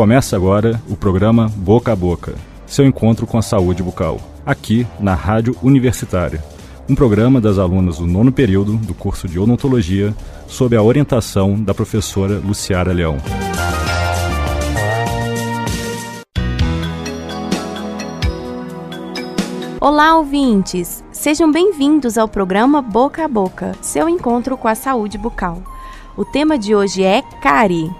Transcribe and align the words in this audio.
Começa 0.00 0.34
agora 0.34 0.80
o 0.88 0.96
programa 0.96 1.46
Boca 1.54 1.92
a 1.92 1.96
Boca, 1.96 2.34
seu 2.66 2.86
encontro 2.86 3.26
com 3.26 3.36
a 3.36 3.42
saúde 3.42 3.82
bucal, 3.82 4.18
aqui 4.46 4.86
na 4.98 5.14
Rádio 5.14 5.54
Universitária. 5.62 6.42
Um 6.88 6.94
programa 6.94 7.38
das 7.38 7.58
alunas 7.58 7.98
do 7.98 8.06
nono 8.06 8.32
período 8.32 8.78
do 8.78 8.94
curso 8.94 9.28
de 9.28 9.38
odontologia, 9.38 10.14
sob 10.46 10.74
a 10.74 10.82
orientação 10.82 11.62
da 11.62 11.74
professora 11.74 12.38
Luciara 12.38 12.94
Leão. 12.94 13.18
Olá, 19.80 20.18
ouvintes! 20.18 21.02
Sejam 21.10 21.50
bem-vindos 21.50 22.18
ao 22.18 22.28
programa 22.28 22.82
Boca 22.82 23.24
a 23.24 23.28
Boca, 23.28 23.72
seu 23.80 24.10
encontro 24.10 24.54
com 24.54 24.68
a 24.68 24.74
saúde 24.74 25.16
bucal. 25.16 25.62
O 26.18 26.22
tema 26.22 26.58
de 26.58 26.74
hoje 26.74 27.02
é 27.02 27.22
cárie. 27.40 27.90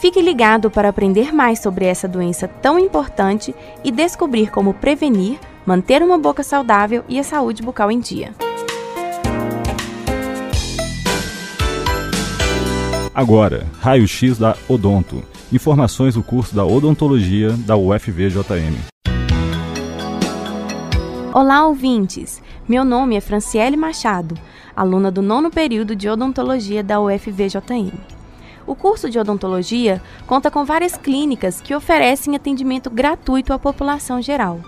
Fique 0.00 0.20
ligado 0.20 0.68
para 0.72 0.88
aprender 0.88 1.32
mais 1.32 1.60
sobre 1.60 1.84
essa 1.84 2.08
doença 2.08 2.48
tão 2.48 2.80
importante 2.80 3.54
e 3.84 3.92
descobrir 3.92 4.50
como 4.50 4.74
prevenir, 4.74 5.38
manter 5.64 6.02
uma 6.02 6.18
boca 6.18 6.42
saudável 6.42 7.04
e 7.08 7.16
a 7.16 7.22
saúde 7.22 7.62
bucal 7.62 7.92
em 7.92 8.00
dia. 8.00 8.34
Agora, 13.14 13.68
raio-x 13.78 14.36
da 14.36 14.56
Odonto. 14.68 15.22
Informações 15.52 16.14
do 16.14 16.24
curso 16.24 16.56
da 16.56 16.64
Odontologia 16.64 17.50
da 17.52 17.76
UFVJM. 17.76 18.99
Olá, 21.32 21.64
ouvintes! 21.64 22.42
Meu 22.68 22.84
nome 22.84 23.14
é 23.14 23.20
Franciele 23.20 23.76
Machado, 23.76 24.36
aluna 24.74 25.12
do 25.12 25.22
nono 25.22 25.48
período 25.48 25.94
de 25.94 26.08
Odontologia 26.08 26.82
da 26.82 27.00
UFVJM. 27.00 27.92
O 28.66 28.74
curso 28.74 29.08
de 29.08 29.16
odontologia 29.16 30.02
conta 30.26 30.50
com 30.50 30.64
várias 30.64 30.96
clínicas 30.96 31.60
que 31.60 31.72
oferecem 31.72 32.34
atendimento 32.34 32.90
gratuito 32.90 33.52
à 33.52 33.60
população 33.60 34.20
geral. 34.20 34.58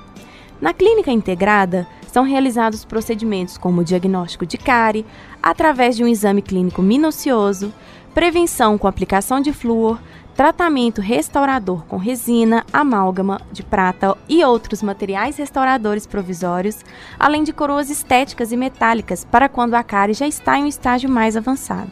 Na 0.61 0.73
clínica 0.73 1.11
integrada, 1.11 1.85
são 2.07 2.23
realizados 2.23 2.85
procedimentos 2.85 3.59
como 3.59 3.83
diagnóstico 3.83 4.47
de 4.47 4.57
cárie, 4.57 5.05
através 5.43 5.97
de 5.97 6.05
um 6.05 6.09
exame 6.09 6.43
clínico 6.43 6.81
minucioso, 6.81 7.73
prevenção 8.15 8.79
com 8.79 8.87
aplicação 8.87 9.41
de 9.41 9.53
flúor, 9.53 9.99
tratamento 10.35 11.01
restaurador 11.01 11.85
com 11.87 11.97
resina, 11.97 12.65
amálgama 12.73 13.41
de 13.53 13.63
prata 13.63 14.17
e 14.29 14.45
outros 14.45 14.83
materiais 14.83 15.37
restauradores 15.37 16.07
provisórios, 16.07 16.79
além 17.19 17.45
de 17.45 17.53
coroas 17.53 17.91
estéticas 17.91 18.53
e 18.53 18.57
metálicas 18.57 19.25
para 19.25 19.49
quando 19.49 19.75
a 19.75 19.83
cárie 19.83 20.15
já 20.15 20.27
está 20.27 20.59
em 20.59 20.65
um 20.65 20.69
estágio 20.69 21.11
mais 21.11 21.37
avançado. 21.37 21.91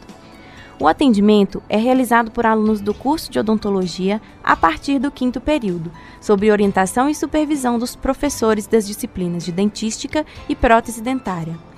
O 0.79 0.87
atendimento 0.87 1.61
é 1.69 1.77
realizado 1.77 2.31
por 2.31 2.43
alunos 2.43 2.81
do 2.81 2.91
curso 2.91 3.31
de 3.31 3.37
odontologia 3.37 4.19
a 4.43 4.55
partir 4.55 4.97
do 4.97 5.11
quinto 5.11 5.39
período, 5.39 5.91
sob 6.19 6.51
orientação 6.51 7.07
e 7.07 7.13
supervisão 7.13 7.77
dos 7.77 7.95
professores 7.95 8.65
das 8.65 8.87
disciplinas 8.87 9.45
de 9.45 9.51
dentística 9.51 10.25
e 10.49 10.55
prótese 10.55 10.99
dentária. 10.99 11.70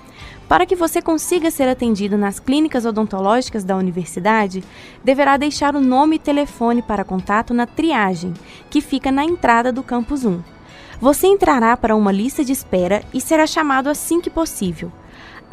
Para 0.48 0.66
que 0.66 0.76
você 0.76 1.02
consiga 1.02 1.50
ser 1.50 1.68
atendido 1.68 2.18
nas 2.18 2.40
clínicas 2.40 2.86
odontológicas 2.86 3.64
da 3.64 3.76
universidade, 3.76 4.64
deverá 5.04 5.38
deixar 5.38 5.76
o 5.76 5.82
nome 5.82 6.18
e 6.18 6.20
telefone 6.20 6.82
para 6.82 7.04
contato 7.04 7.54
na 7.54 7.66
triagem, 7.66 8.34
que 8.70 8.82
fica 8.82 9.12
na 9.12 9.24
entrada 9.24 9.72
do 9.72 9.82
campus 9.82 10.26
1. 10.26 10.42
Você 11.00 11.28
entrará 11.28 11.76
para 11.76 11.96
uma 11.96 12.12
lista 12.12 12.44
de 12.44 12.52
espera 12.52 13.04
e 13.14 13.20
será 13.20 13.48
chamado 13.48 13.90
assim 13.90 14.22
que 14.22 14.30
possível 14.30 14.92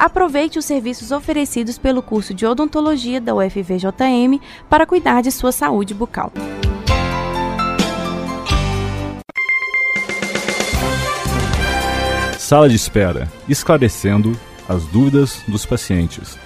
aproveite 0.01 0.57
os 0.57 0.65
serviços 0.65 1.11
oferecidos 1.11 1.77
pelo 1.77 2.01
curso 2.01 2.33
de 2.33 2.43
odontologia 2.43 3.21
da 3.21 3.35
UFVJM 3.35 4.41
para 4.67 4.87
cuidar 4.87 5.21
de 5.21 5.31
sua 5.31 5.51
saúde 5.51 5.93
bucal. 5.93 6.31
Sala 12.39 12.67
de 12.67 12.75
espera 12.75 13.31
esclarecendo 13.47 14.35
as 14.71 14.85
dúvidas 14.85 15.43
dos 15.49 15.65
pacientes. 15.65 16.39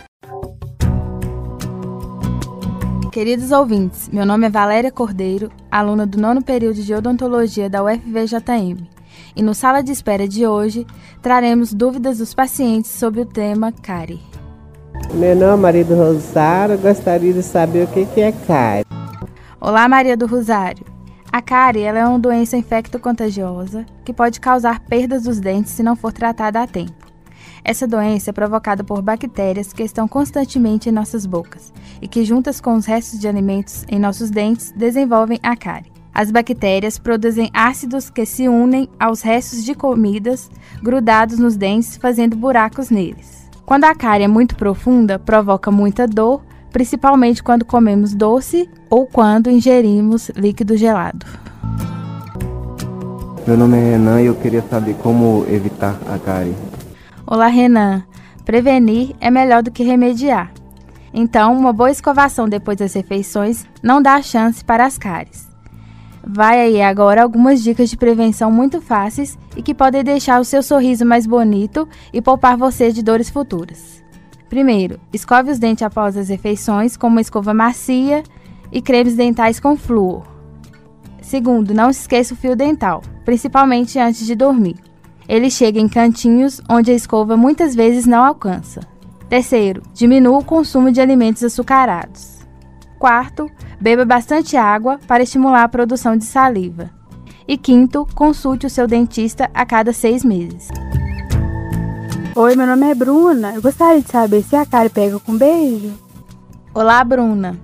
Queridos 3.12 3.52
ouvintes, 3.52 4.10
meu 4.12 4.26
nome 4.26 4.48
é 4.48 4.50
Valéria 4.50 4.92
Cordeiro, 4.92 5.52
aluna 5.70 6.08
do 6.08 6.20
nono 6.20 6.44
período 6.44 6.82
de 6.82 6.94
odontologia 6.94 7.70
da 7.70 7.84
UFVJM 7.84 8.90
e 9.36 9.44
no 9.44 9.54
Sala 9.54 9.84
de 9.84 9.92
Espera 9.92 10.28
de 10.28 10.48
hoje 10.48 10.88
traremos 11.22 11.72
dúvidas 11.72 12.18
dos 12.18 12.34
pacientes 12.34 12.90
sobre 12.90 13.22
o 13.22 13.26
tema 13.26 13.72
cárie. 13.72 14.20
Meu 15.14 15.36
nome 15.36 15.54
é 15.54 15.56
Maria 15.58 15.86
do 15.86 15.96
Rosário, 15.96 16.80
gostaria 16.80 17.32
de 17.32 17.44
saber 17.44 17.84
o 17.84 17.88
que 17.88 18.22
é 18.22 18.32
cárie. 18.32 18.86
Olá, 19.62 19.88
Maria 19.88 20.18
do 20.18 20.26
Rosário. 20.26 20.84
A 21.32 21.44
cárie 21.44 21.84
ela 21.84 22.00
é 22.00 22.06
uma 22.08 22.18
doença 22.18 22.58
infecto-contagiosa 22.58 23.86
que 24.04 24.12
pode 24.12 24.40
causar 24.40 24.80
perdas 24.80 25.24
dos 25.24 25.40
dentes 25.40 25.74
se 25.74 25.84
não 25.84 25.96
for 25.96 26.12
tratada 26.12 26.62
a 26.62 26.66
tempo. 26.66 27.05
Essa 27.68 27.88
doença 27.88 28.30
é 28.30 28.34
provocada 28.34 28.84
por 28.84 29.02
bactérias 29.02 29.74
que 29.74 29.82
estão 29.82 30.08
constantemente 30.08 30.88
em 30.88 30.92
nossas 30.92 31.26
bocas 31.26 31.74
e 32.00 32.08
que, 32.08 32.24
juntas 32.24 32.62
com 32.62 32.76
os 32.76 32.86
restos 32.86 33.20
de 33.20 33.28
alimentos 33.28 33.84
em 33.90 33.98
nossos 33.98 34.30
dentes, 34.30 34.72
desenvolvem 34.78 35.40
a 35.42 35.56
cárie. 35.56 35.92
As 36.14 36.30
bactérias 36.30 37.00
produzem 37.00 37.50
ácidos 37.52 38.08
que 38.12 38.24
se 38.24 38.48
unem 38.48 38.88
aos 39.00 39.24
restos 39.24 39.66
de 39.66 39.74
comidas 39.74 40.52
grudados 40.84 41.40
nos 41.40 41.58
dentes, 41.58 41.98
fazendo 41.98 42.36
buracos 42.36 42.92
neles. 42.92 43.50
Quando 43.66 43.86
a 43.86 43.96
cárie 43.96 44.26
é 44.26 44.28
muito 44.28 44.56
profunda, 44.56 45.18
provoca 45.18 45.72
muita 45.72 46.06
dor, 46.06 46.44
principalmente 46.72 47.42
quando 47.42 47.66
comemos 47.66 48.14
doce 48.14 48.70
ou 48.92 49.08
quando 49.08 49.50
ingerimos 49.50 50.30
líquido 50.36 50.78
gelado. 50.78 51.26
Meu 53.48 53.58
nome 53.58 53.76
é 53.76 53.92
Renan 53.92 54.22
e 54.22 54.28
eu 54.28 54.36
queria 54.36 54.62
saber 54.62 54.94
como 55.02 55.48
evitar 55.50 56.00
a 56.08 56.20
cárie. 56.20 56.54
Olá, 57.28 57.48
Renan. 57.48 58.04
Prevenir 58.46 59.16
é 59.20 59.32
melhor 59.32 59.64
do 59.64 59.72
que 59.72 59.84
remediar. 59.84 60.54
Então, 61.12 61.58
uma 61.58 61.74
boa 61.74 61.90
escovação 61.90 62.48
depois 62.48 62.78
das 62.78 62.94
refeições 62.94 63.66
não 63.82 64.00
dá 64.00 64.22
chance 64.22 64.64
para 64.64 64.86
as 64.86 64.96
cáries. 64.96 65.50
Vai 66.24 66.62
aí 66.62 66.84
agora 66.84 67.24
algumas 67.24 67.64
dicas 67.64 67.90
de 67.90 67.98
prevenção 67.98 68.52
muito 68.52 68.80
fáceis 68.80 69.40
e 69.58 69.64
que 69.64 69.74
podem 69.74 70.04
deixar 70.04 70.40
o 70.40 70.46
seu 70.46 70.62
sorriso 70.62 71.04
mais 71.04 71.26
bonito 71.26 71.90
e 72.14 72.22
poupar 72.22 72.56
você 72.56 72.92
de 72.92 73.02
dores 73.02 73.32
futuras. 73.32 74.04
Primeiro, 74.48 75.00
escove 75.12 75.50
os 75.50 75.58
dentes 75.58 75.82
após 75.82 76.16
as 76.16 76.30
refeições 76.30 76.96
com 76.96 77.08
uma 77.08 77.22
escova 77.22 77.56
macia 77.56 78.22
e 78.72 78.84
cremes 78.84 79.16
dentais 79.16 79.60
com 79.60 79.76
flúor. 79.76 80.22
Segundo, 81.24 81.74
não 81.74 81.90
esqueça 81.90 82.36
o 82.36 82.38
fio 82.38 82.56
dental, 82.56 83.02
principalmente 83.24 83.98
antes 83.98 84.28
de 84.28 84.36
dormir. 84.36 84.76
Ele 85.28 85.50
chega 85.50 85.80
em 85.80 85.88
cantinhos 85.88 86.62
onde 86.70 86.92
a 86.92 86.94
escova 86.96 87.36
muitas 87.36 87.76
vezes 87.76 88.06
não 88.06 88.24
alcança. 88.24 88.82
Terceiro, 89.28 89.82
diminua 89.94 90.40
o 90.40 90.44
consumo 90.44 90.92
de 90.92 91.02
alimentos 91.02 91.44
açucarados. 91.44 92.40
Quarto, 93.00 93.50
beba 93.82 94.06
bastante 94.06 94.56
água 94.56 95.00
para 95.08 95.24
estimular 95.24 95.64
a 95.64 95.70
produção 95.70 96.16
de 96.16 96.26
saliva. 96.26 96.90
E 97.48 97.58
quinto, 97.58 98.08
consulte 98.16 98.66
o 98.66 98.70
seu 98.70 98.88
dentista 98.88 99.50
a 99.54 99.66
cada 99.66 99.94
seis 99.94 100.24
meses. 100.24 100.70
Oi, 102.36 102.56
meu 102.56 102.68
nome 102.68 102.90
é 102.90 102.96
Bruna. 102.96 103.54
Eu 103.54 103.62
gostaria 103.62 104.02
de 104.02 104.10
saber 104.10 104.44
se 104.44 104.56
a 104.56 104.66
cárie 104.66 104.90
pega 104.90 105.20
com 105.20 105.38
beijo. 105.38 105.94
Olá, 106.74 107.04
Bruna. 107.04 107.58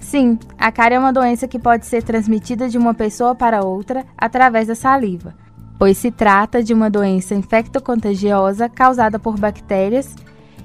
Sim, 0.00 0.38
a 0.58 0.70
cárie 0.70 0.96
é 0.96 0.98
uma 0.98 1.12
doença 1.12 1.48
que 1.48 1.58
pode 1.58 1.86
ser 1.86 2.02
transmitida 2.02 2.68
de 2.68 2.78
uma 2.78 2.94
pessoa 2.94 3.34
para 3.34 3.64
outra 3.64 4.04
através 4.16 4.66
da 4.66 4.74
saliva, 4.74 5.34
pois 5.78 5.98
se 5.98 6.10
trata 6.10 6.62
de 6.62 6.72
uma 6.72 6.90
doença 6.90 7.34
infectocontagiosa 7.34 8.68
causada 8.68 9.18
por 9.18 9.38
bactérias 9.38 10.14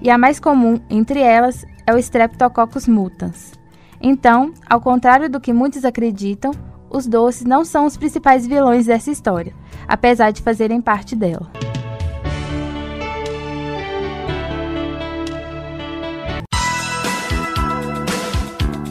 e 0.01 0.09
a 0.09 0.17
mais 0.17 0.39
comum 0.39 0.79
entre 0.89 1.19
elas 1.19 1.65
é 1.85 1.93
o 1.93 1.97
Streptococcus 1.97 2.87
mutans. 2.87 3.51
Então, 4.01 4.53
ao 4.67 4.81
contrário 4.81 5.29
do 5.29 5.39
que 5.39 5.53
muitos 5.53 5.85
acreditam, 5.85 6.51
os 6.89 7.05
doces 7.05 7.43
não 7.43 7.63
são 7.63 7.85
os 7.85 7.95
principais 7.95 8.45
vilões 8.47 8.85
dessa 8.85 9.11
história, 9.11 9.53
apesar 9.87 10.31
de 10.31 10.41
fazerem 10.41 10.81
parte 10.81 11.15
dela. 11.15 11.51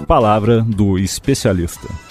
Palavra 0.06 0.62
do 0.62 0.98
especialista. 0.98 2.09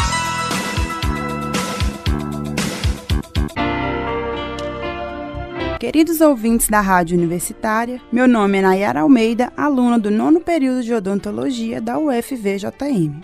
Queridos 5.79 6.19
ouvintes 6.19 6.67
da 6.67 6.81
Rádio 6.81 7.17
Universitária, 7.17 8.01
meu 8.11 8.27
nome 8.27 8.57
é 8.57 8.61
Nayara 8.61 8.99
Almeida, 8.99 9.49
aluna 9.55 9.97
do 9.97 10.11
nono 10.11 10.41
período 10.41 10.83
de 10.83 10.93
odontologia 10.93 11.79
da 11.79 11.97
UFVJM. 11.97 13.21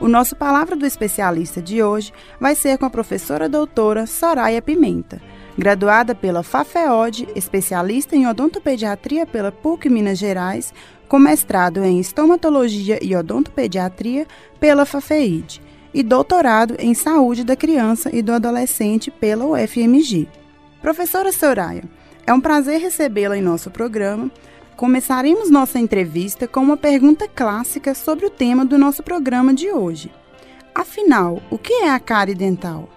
O 0.00 0.08
nosso 0.08 0.34
Palavra 0.34 0.74
do 0.74 0.86
Especialista 0.86 1.60
de 1.60 1.82
hoje 1.82 2.14
vai 2.40 2.54
ser 2.54 2.78
com 2.78 2.86
a 2.86 2.90
professora 2.90 3.46
doutora 3.46 4.06
Soraya 4.06 4.62
Pimenta, 4.62 5.20
graduada 5.58 6.14
pela 6.14 6.42
FAFEOD, 6.42 7.28
especialista 7.36 8.16
em 8.16 8.26
odontopediatria 8.26 9.26
pela 9.26 9.52
PUC 9.52 9.90
Minas 9.90 10.16
Gerais, 10.16 10.72
com 11.06 11.18
mestrado 11.18 11.84
em 11.84 12.00
estomatologia 12.00 12.98
e 13.02 13.14
odontopediatria 13.14 14.26
pela 14.58 14.86
FAFEID 14.86 15.60
e 15.92 16.02
doutorado 16.02 16.74
em 16.78 16.94
saúde 16.94 17.44
da 17.44 17.54
criança 17.54 18.08
e 18.16 18.22
do 18.22 18.32
adolescente 18.32 19.10
pela 19.10 19.44
UFMG. 19.44 20.26
Professora 20.86 21.32
Soraya, 21.32 21.82
é 22.24 22.32
um 22.32 22.40
prazer 22.40 22.80
recebê-la 22.80 23.36
em 23.36 23.42
nosso 23.42 23.72
programa. 23.72 24.30
Começaremos 24.76 25.50
nossa 25.50 25.80
entrevista 25.80 26.46
com 26.46 26.60
uma 26.60 26.76
pergunta 26.76 27.26
clássica 27.26 27.92
sobre 27.92 28.24
o 28.24 28.30
tema 28.30 28.64
do 28.64 28.78
nosso 28.78 29.02
programa 29.02 29.52
de 29.52 29.68
hoje. 29.72 30.12
Afinal, 30.72 31.42
o 31.50 31.58
que 31.58 31.72
é 31.72 31.90
a 31.90 31.98
cárie 31.98 32.36
dental? 32.36 32.88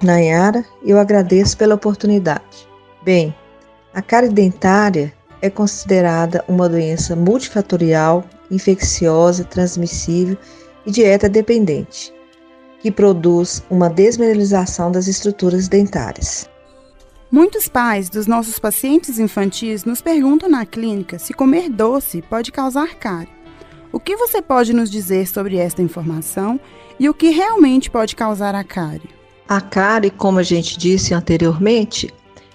Nayara, 0.00 0.64
eu 0.84 1.00
agradeço 1.00 1.58
pela 1.58 1.74
oportunidade. 1.74 2.68
Bem, 3.02 3.34
a 3.92 4.00
cárie 4.00 4.28
dentária 4.28 5.12
é 5.42 5.50
considerada 5.50 6.44
uma 6.46 6.68
doença 6.68 7.16
multifatorial, 7.16 8.24
infecciosa, 8.52 9.42
transmissível 9.42 10.38
e 10.86 10.92
dieta 10.92 11.28
dependente, 11.28 12.14
que 12.80 12.92
produz 12.92 13.64
uma 13.68 13.90
desmineralização 13.90 14.92
das 14.92 15.08
estruturas 15.08 15.66
dentárias. 15.66 16.48
Muitos 17.30 17.68
pais 17.68 18.08
dos 18.08 18.26
nossos 18.26 18.58
pacientes 18.58 19.18
infantis 19.18 19.84
nos 19.84 20.00
perguntam 20.00 20.48
na 20.48 20.64
clínica 20.64 21.18
se 21.18 21.34
comer 21.34 21.68
doce 21.68 22.22
pode 22.22 22.50
causar 22.50 22.94
cárie. 22.94 23.28
O 23.92 24.00
que 24.00 24.16
você 24.16 24.40
pode 24.40 24.72
nos 24.72 24.90
dizer 24.90 25.26
sobre 25.26 25.58
esta 25.58 25.82
informação 25.82 26.58
e 26.98 27.06
o 27.06 27.12
que 27.12 27.28
realmente 27.28 27.90
pode 27.90 28.16
causar 28.16 28.54
a 28.54 28.64
cárie? 28.64 29.10
A 29.46 29.60
cárie, 29.60 30.10
como 30.10 30.38
a 30.38 30.42
gente 30.42 30.78
disse 30.78 31.12
anteriormente, 31.12 32.12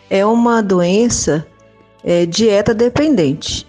é 0.10 0.26
uma 0.26 0.62
doença 0.64 1.46
é, 2.04 2.26
dieta 2.26 2.74
dependente. 2.74 3.68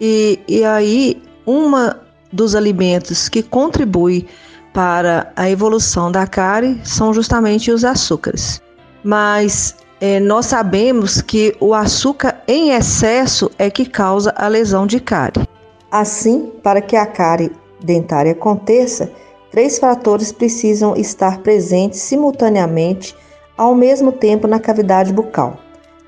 E, 0.00 0.40
e 0.48 0.64
aí, 0.64 1.22
uma 1.44 2.00
dos 2.32 2.54
alimentos 2.54 3.28
que 3.28 3.42
contribui 3.42 4.26
para 4.72 5.30
a 5.36 5.50
evolução 5.50 6.10
da 6.10 6.26
cárie 6.26 6.80
são 6.84 7.12
justamente 7.12 7.70
os 7.70 7.84
açúcares. 7.84 8.62
Mas 9.04 9.76
é, 10.00 10.20
nós 10.20 10.46
sabemos 10.46 11.20
que 11.20 11.56
o 11.60 11.74
açúcar 11.74 12.42
em 12.46 12.70
excesso 12.70 13.50
é 13.58 13.70
que 13.70 13.84
causa 13.84 14.32
a 14.36 14.46
lesão 14.46 14.86
de 14.86 15.00
cárie. 15.00 15.46
Assim, 15.90 16.52
para 16.62 16.80
que 16.80 16.94
a 16.94 17.06
cárie 17.06 17.50
dentária 17.82 18.32
aconteça, 18.32 19.10
três 19.50 19.78
fatores 19.78 20.30
precisam 20.30 20.96
estar 20.96 21.38
presentes 21.38 22.00
simultaneamente 22.00 23.14
ao 23.56 23.74
mesmo 23.74 24.12
tempo 24.12 24.46
na 24.46 24.60
cavidade 24.60 25.12
bucal: 25.12 25.58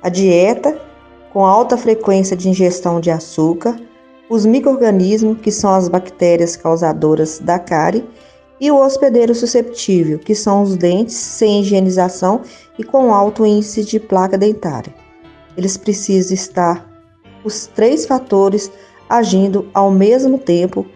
a 0.03 0.09
dieta, 0.09 0.81
com 1.33 1.45
alta 1.45 1.77
frequência 1.77 2.37
de 2.37 2.49
ingestão 2.49 3.01
de 3.01 3.11
açúcar, 3.11 3.77
os 4.29 4.47
microorganismos, 4.47 5.39
que 5.41 5.51
são 5.51 5.75
as 5.75 5.89
bactérias 5.89 6.55
causadoras 6.55 7.41
da 7.41 7.59
cárie, 7.59 8.05
e 8.61 8.71
o 8.71 8.77
hospedeiro 8.77 9.35
susceptível, 9.35 10.19
que 10.19 10.35
são 10.35 10.63
os 10.63 10.77
dentes 10.77 11.17
sem 11.17 11.63
higienização 11.63 12.43
e 12.79 12.85
com 12.85 13.13
alto 13.15 13.47
índice 13.47 13.85
de 13.85 13.99
placa 13.99 14.37
dentária. 14.37 14.95
Eles 15.57 15.77
precisam 15.77 16.35
estar 16.35 16.89
os 17.43 17.67
três 17.67 18.07
fatores 18.07 18.71
agindo 19.09 19.69
ao 19.73 19.91
mesmo 19.91 20.39
tempo. 20.39 20.87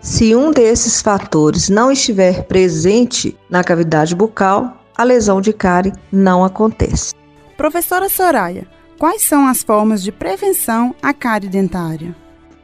Se 0.00 0.34
um 0.34 0.50
desses 0.50 1.00
fatores 1.00 1.68
não 1.68 1.92
estiver 1.92 2.44
presente 2.44 3.38
na 3.48 3.62
cavidade 3.62 4.14
bucal, 4.14 4.76
a 4.96 5.04
lesão 5.04 5.40
de 5.40 5.52
cárie 5.52 5.92
não 6.10 6.44
acontece. 6.44 7.14
Professora 7.56 8.08
Soraya, 8.08 8.66
quais 8.98 9.22
são 9.22 9.46
as 9.46 9.62
formas 9.62 10.02
de 10.02 10.10
prevenção 10.10 10.94
à 11.00 11.14
cárie 11.14 11.48
dentária? 11.48 12.14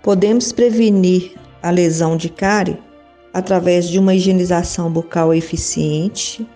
Podemos 0.03 0.53
prevenir 0.53 1.35
a 1.63 1.71
lesão 1.71 2.17
de 2.17 2.29
cárie 2.29 2.79
através 3.39 3.89
de 3.89 3.99
uma 3.99 4.15
higienização 4.15 4.91
bucal 4.91 5.33
eficiente, 5.33 6.47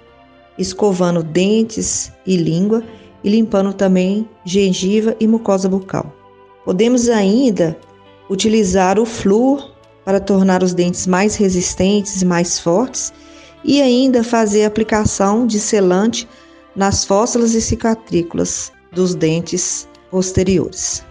escovando 0.58 1.23
dentes 1.23 2.12
e 2.26 2.37
língua 2.37 2.82
e 3.23 3.31
limpando 3.31 3.73
também 3.73 4.29
gengiva 4.44 5.14
e 5.20 5.26
mucosa 5.26 5.69
bucal. 5.69 6.12
Podemos 6.64 7.08
ainda 7.08 7.79
utilizar 8.29 8.99
o 8.99 9.06
flúor 9.06 9.73
para 10.05 10.20
tornar 10.20 10.62
os 10.62 10.75
dentes 10.75 11.06
mais 11.06 11.37
resistentes 11.37 12.20
e 12.20 12.25
mais 12.25 12.58
fortes 12.58 13.12
e 13.64 13.81
ainda 13.81 14.25
fazer 14.25 14.64
aplicação 14.64 15.46
de 15.46 15.61
selante 15.61 16.29
nas 16.75 17.05
fósselas 17.05 17.55
e 17.55 17.61
cicatrículas 17.61 18.73
dos 18.93 19.14
dentes 19.14 19.88
posteriores. 20.11 21.05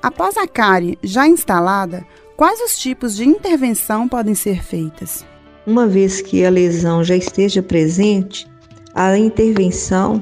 Após 0.00 0.36
a 0.36 0.46
cárie 0.46 0.98
já 1.02 1.26
instalada, 1.26 2.06
quais 2.42 2.60
os 2.60 2.76
tipos 2.76 3.14
de 3.14 3.24
intervenção 3.24 4.08
podem 4.08 4.34
ser 4.34 4.64
feitas? 4.64 5.24
Uma 5.64 5.86
vez 5.86 6.20
que 6.20 6.44
a 6.44 6.50
lesão 6.50 7.04
já 7.04 7.14
esteja 7.14 7.62
presente, 7.62 8.48
a 8.92 9.16
intervenção 9.16 10.20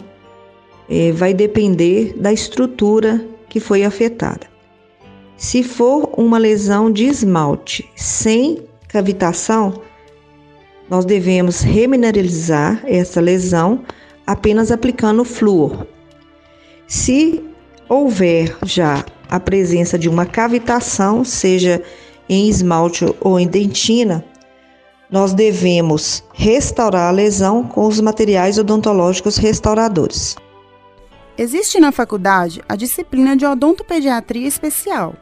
é, 0.86 1.12
vai 1.12 1.32
depender 1.32 2.12
da 2.18 2.30
estrutura 2.30 3.26
que 3.48 3.58
foi 3.58 3.84
afetada. 3.84 4.46
Se 5.38 5.62
for 5.62 6.12
uma 6.14 6.36
lesão 6.36 6.92
de 6.92 7.06
esmalte 7.06 7.90
sem 7.96 8.66
cavitação, 8.86 9.80
nós 10.90 11.06
devemos 11.06 11.62
remineralizar 11.62 12.82
essa 12.84 13.18
lesão 13.18 13.82
apenas 14.26 14.70
aplicando 14.70 15.24
flúor. 15.24 15.86
Se 16.86 17.42
houver 17.88 18.54
já 18.66 19.06
a 19.26 19.40
presença 19.40 19.98
de 19.98 20.06
uma 20.06 20.26
cavitação, 20.26 21.24
seja 21.24 21.82
em 22.30 22.48
esmalte 22.48 23.04
ou 23.20 23.40
em 23.40 23.48
dentina, 23.48 24.24
nós 25.10 25.34
devemos 25.34 26.22
restaurar 26.32 27.08
a 27.08 27.10
lesão 27.10 27.64
com 27.64 27.88
os 27.88 28.00
materiais 28.00 28.56
odontológicos 28.56 29.36
restauradores. 29.36 30.36
Existe 31.36 31.80
na 31.80 31.90
faculdade 31.90 32.62
a 32.68 32.76
disciplina 32.76 33.36
de 33.36 33.44
odontopediatria 33.44 34.46
especial. 34.46 35.16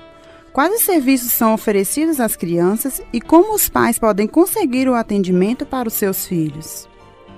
Quais 0.52 0.74
os 0.74 0.82
serviços 0.82 1.32
são 1.32 1.54
oferecidos 1.54 2.20
às 2.20 2.36
crianças 2.36 3.00
e 3.10 3.20
como 3.20 3.54
os 3.54 3.70
pais 3.70 3.98
podem 3.98 4.26
conseguir 4.26 4.88
o 4.88 4.94
atendimento 4.94 5.64
para 5.64 5.88
os 5.88 5.94
seus 5.94 6.26
filhos? 6.26 6.86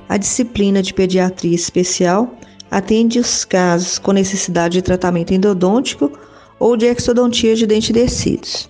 A 0.08 0.16
disciplina 0.16 0.82
de 0.82 0.92
pediatria 0.92 1.54
especial 1.54 2.34
atende 2.70 3.20
os 3.20 3.44
casos 3.44 3.98
com 3.98 4.10
necessidade 4.10 4.74
de 4.74 4.82
tratamento 4.82 5.32
endodôntico 5.32 6.10
ou 6.58 6.76
de 6.76 6.86
exodontia 6.86 7.54
de 7.54 7.66
dente 7.66 7.92
descidos. 7.92 8.69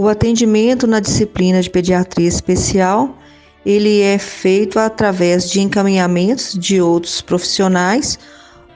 O 0.00 0.08
atendimento 0.08 0.86
na 0.86 0.98
disciplina 0.98 1.60
de 1.60 1.68
pediatria 1.68 2.26
especial, 2.26 3.18
ele 3.66 4.00
é 4.00 4.16
feito 4.16 4.78
através 4.78 5.50
de 5.50 5.60
encaminhamentos 5.60 6.58
de 6.58 6.80
outros 6.80 7.20
profissionais 7.20 8.18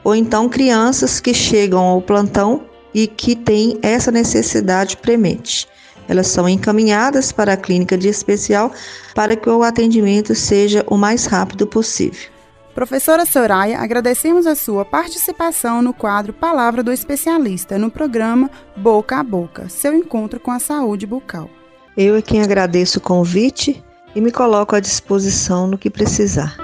ou 0.05 0.15
então 0.15 0.51
crianças 0.51 1.21
que 1.21 1.33
chegam 1.33 1.81
ao 1.81 2.03
plantão 2.03 2.67
e 2.93 3.07
que 3.07 3.35
têm 3.35 3.79
essa 3.81 4.13
necessidade 4.13 4.99
premente. 4.99 5.67
Elas 6.07 6.27
são 6.27 6.47
encaminhadas 6.47 7.33
para 7.33 7.55
a 7.55 7.57
clínica 7.57 7.97
de 7.97 8.09
especial 8.09 8.71
para 9.15 9.35
que 9.35 9.49
o 9.49 9.63
atendimento 9.63 10.35
seja 10.35 10.85
o 10.89 10.99
mais 10.99 11.25
rápido 11.25 11.67
possível. 11.67 12.34
Professora 12.75 13.25
Soraya, 13.25 13.79
agradecemos 13.79 14.49
a 14.49 14.57
sua 14.57 14.85
participação 14.85 15.81
no 15.81 15.95
quadro 15.95 16.33
Palavra 16.33 16.83
do 16.83 16.91
Especialista 16.91 17.79
no 17.79 17.89
programa 17.89 18.51
Boca 18.77 19.17
a 19.17 19.23
Boca, 19.23 19.69
seu 19.69 19.95
encontro 19.95 20.41
com 20.41 20.51
a 20.51 20.59
saúde 20.59 21.07
bucal. 21.07 21.49
Eu 21.97 22.17
é 22.17 22.23
quem 22.23 22.43
agradeço 22.43 22.99
o 22.99 23.01
convite 23.01 23.81
e 24.13 24.21
me 24.21 24.33
coloco 24.33 24.75
à 24.75 24.81
disposição 24.81 25.69
no 25.69 25.79
que 25.79 25.89
precisar. 25.89 26.57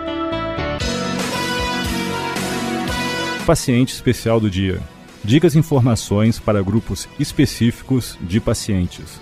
Paciente 3.46 3.94
especial 3.94 4.40
do 4.40 4.50
dia. 4.50 4.80
Dicas 5.22 5.54
e 5.54 5.60
informações 5.60 6.40
para 6.40 6.60
grupos 6.60 7.08
específicos 7.20 8.18
de 8.20 8.40
pacientes. 8.40 9.20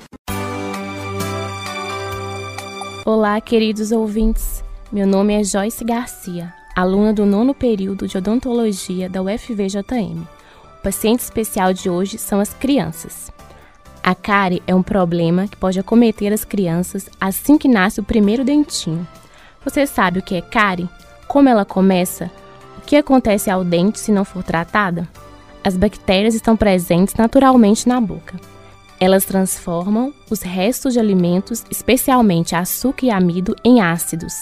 Olá, 3.05 3.39
queridos 3.43 3.93
ouvintes. 3.93 4.65
Meu 4.91 5.07
nome 5.07 5.39
é 5.39 5.45
Joyce 5.45 5.85
Garcia 5.85 6.58
aluna 6.79 7.13
do 7.13 7.27
nono 7.27 7.53
período 7.53 8.07
de 8.07 8.17
odontologia 8.17 9.09
da 9.09 9.21
UFVJM. 9.21 10.23
O 10.79 10.83
paciente 10.83 11.19
especial 11.19 11.73
de 11.73 11.91
hoje 11.91 12.19
são 12.19 12.39
as 12.39 12.55
crianças. 12.55 13.33
A 14.01 14.15
cárie 14.15 14.63
é 14.65 14.73
um 14.73 14.83
problema 14.83 15.49
que 15.49 15.57
pode 15.57 15.81
acometer 15.81 16.33
as 16.33 16.45
crianças 16.45 17.11
assim 17.21 17.59
que 17.59 17.67
nasce 17.67 17.99
o 17.99 18.05
primeiro 18.05 18.45
dentinho. 18.45 19.05
Você 19.65 19.89
sabe 19.89 20.21
o 20.21 20.23
que 20.23 20.37
é 20.37 20.41
cárie? 20.41 20.89
Como 21.27 21.49
ela 21.49 21.65
começa? 21.65 22.31
O 22.77 22.81
que 22.83 22.95
acontece 22.95 23.51
ao 23.51 23.65
dente 23.65 23.99
se 23.99 24.13
não 24.13 24.25
for 24.25 24.45
tratada? 24.45 25.09
As 25.65 25.77
bactérias 25.77 26.37
estão 26.37 26.57
presentes 26.57 27.17
naturalmente 27.17 27.89
na 27.89 28.01
boca. 28.01 28.37
Elas 29.01 29.25
transformam 29.25 30.15
os 30.31 30.43
restos 30.43 30.93
de 30.93 31.01
alimentos, 31.01 31.65
especialmente 31.69 32.55
açúcar 32.55 33.07
e 33.07 33.11
amido, 33.11 33.57
em 33.65 33.81
ácidos 33.81 34.35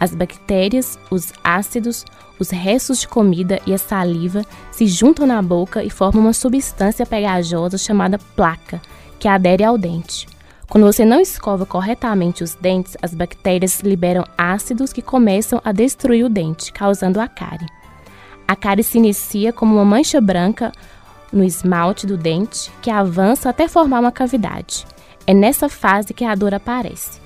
As 0.00 0.14
bactérias, 0.14 0.98
os 1.10 1.30
ácidos, 1.44 2.06
os 2.38 2.48
restos 2.48 3.00
de 3.00 3.06
comida 3.06 3.60
e 3.66 3.74
a 3.74 3.78
saliva 3.78 4.42
se 4.72 4.86
juntam 4.86 5.26
na 5.26 5.42
boca 5.42 5.84
e 5.84 5.90
formam 5.90 6.24
uma 6.24 6.32
substância 6.32 7.04
pegajosa 7.04 7.76
chamada 7.76 8.18
placa, 8.34 8.80
que 9.18 9.28
adere 9.28 9.62
ao 9.62 9.76
dente. 9.76 10.26
Quando 10.66 10.86
você 10.86 11.04
não 11.04 11.20
escova 11.20 11.66
corretamente 11.66 12.42
os 12.42 12.54
dentes, 12.54 12.96
as 13.02 13.12
bactérias 13.12 13.80
liberam 13.80 14.24
ácidos 14.38 14.92
que 14.92 15.02
começam 15.02 15.60
a 15.62 15.70
destruir 15.70 16.24
o 16.24 16.30
dente, 16.30 16.72
causando 16.72 17.20
a 17.20 17.28
cárie. 17.28 17.66
A 18.48 18.56
cárie 18.56 18.82
se 18.82 18.96
inicia 18.96 19.52
como 19.52 19.74
uma 19.74 19.84
mancha 19.84 20.20
branca 20.20 20.72
no 21.32 21.44
esmalte 21.44 22.06
do 22.06 22.16
dente, 22.16 22.72
que 22.80 22.90
avança 22.90 23.50
até 23.50 23.68
formar 23.68 24.00
uma 24.00 24.10
cavidade. 24.10 24.86
É 25.26 25.34
nessa 25.34 25.68
fase 25.68 26.14
que 26.14 26.24
a 26.24 26.34
dor 26.34 26.54
aparece. 26.54 27.19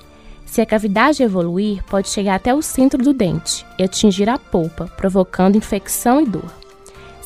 Se 0.45 0.61
a 0.61 0.65
cavidade 0.65 1.23
evoluir, 1.23 1.83
pode 1.85 2.09
chegar 2.09 2.35
até 2.35 2.53
o 2.53 2.61
centro 2.61 3.03
do 3.03 3.13
dente 3.13 3.65
e 3.77 3.83
atingir 3.83 4.29
a 4.29 4.37
polpa, 4.37 4.85
provocando 4.95 5.57
infecção 5.57 6.21
e 6.21 6.25
dor. 6.25 6.51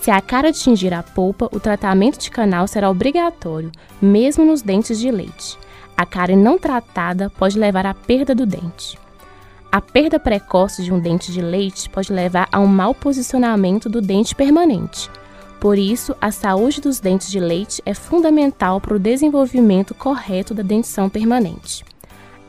Se 0.01 0.09
a 0.09 0.21
cara 0.21 0.49
atingir 0.49 0.93
a 0.93 1.03
polpa, 1.03 1.49
o 1.51 1.59
tratamento 1.59 2.17
de 2.17 2.31
canal 2.31 2.67
será 2.67 2.89
obrigatório, 2.89 3.71
mesmo 4.01 4.45
nos 4.45 4.61
dentes 4.61 4.97
de 4.97 5.11
leite. 5.11 5.57
A 5.95 6.05
cárie 6.05 6.35
não 6.35 6.57
tratada 6.57 7.29
pode 7.29 7.59
levar 7.59 7.85
à 7.85 7.93
perda 7.93 8.33
do 8.33 8.45
dente. 8.45 8.97
A 9.71 9.81
perda 9.81 10.19
precoce 10.19 10.81
de 10.81 10.91
um 10.91 10.99
dente 10.99 11.31
de 11.31 11.41
leite 11.41 11.89
pode 11.89 12.11
levar 12.11 12.47
a 12.51 12.59
um 12.59 12.65
mau 12.65 12.95
posicionamento 12.95 13.88
do 13.88 14.01
dente 14.01 14.33
permanente. 14.33 15.11
Por 15.59 15.77
isso, 15.77 16.15
a 16.21 16.31
saúde 16.31 16.79
dos 16.79 16.99
dentes 16.99 17.29
de 17.29 17.39
leite 17.39 17.81
é 17.85 17.93
fundamental 17.93 18.79
para 18.79 18.95
o 18.95 18.99
desenvolvimento 18.99 19.93
correto 19.93 20.53
da 20.53 20.63
dentição 20.63 21.09
permanente. 21.09 21.83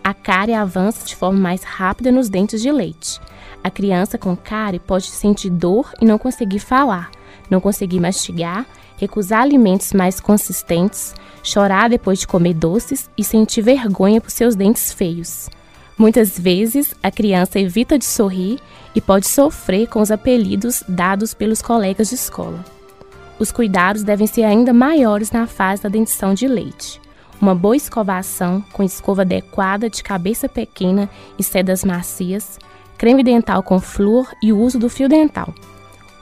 A 0.02 0.14
cárie 0.14 0.54
avança 0.54 1.06
de 1.06 1.14
forma 1.14 1.38
mais 1.38 1.62
rápida 1.62 2.10
nos 2.10 2.28
dentes 2.28 2.62
de 2.62 2.72
leite. 2.72 3.20
A 3.62 3.70
criança 3.70 4.16
com 4.16 4.34
cárie 4.34 4.78
pode 4.78 5.06
sentir 5.06 5.50
dor 5.50 5.92
e 6.00 6.04
não 6.04 6.18
conseguir 6.18 6.58
falar, 6.58 7.10
não 7.50 7.60
conseguir 7.60 8.00
mastigar, 8.00 8.66
recusar 8.96 9.42
alimentos 9.42 9.92
mais 9.92 10.18
consistentes, 10.18 11.14
chorar 11.42 11.90
depois 11.90 12.18
de 12.18 12.26
comer 12.26 12.54
doces 12.54 13.10
e 13.16 13.22
sentir 13.22 13.62
vergonha 13.62 14.20
por 14.20 14.30
seus 14.30 14.54
dentes 14.54 14.92
feios. 14.92 15.48
Muitas 15.98 16.38
vezes, 16.38 16.94
a 17.02 17.10
criança 17.10 17.60
evita 17.60 17.98
de 17.98 18.06
sorrir 18.06 18.58
e 18.94 19.00
pode 19.00 19.28
sofrer 19.28 19.86
com 19.86 20.00
os 20.00 20.10
apelidos 20.10 20.82
dados 20.88 21.34
pelos 21.34 21.60
colegas 21.60 22.08
de 22.08 22.14
escola. 22.14 22.64
Os 23.38 23.52
cuidados 23.52 24.02
devem 24.02 24.26
ser 24.26 24.44
ainda 24.44 24.72
maiores 24.72 25.30
na 25.30 25.46
fase 25.46 25.82
da 25.82 25.88
dentição 25.88 26.32
de 26.32 26.46
leite. 26.46 26.99
Uma 27.40 27.54
boa 27.54 27.74
escovação, 27.74 28.62
com 28.70 28.82
escova 28.82 29.22
adequada 29.22 29.88
de 29.88 30.02
cabeça 30.02 30.46
pequena 30.46 31.08
e 31.38 31.42
sedas 31.42 31.82
macias, 31.82 32.58
creme 32.98 33.24
dental 33.24 33.62
com 33.62 33.80
flúor 33.80 34.30
e 34.42 34.52
o 34.52 34.58
uso 34.58 34.78
do 34.78 34.90
fio 34.90 35.08
dental. 35.08 35.54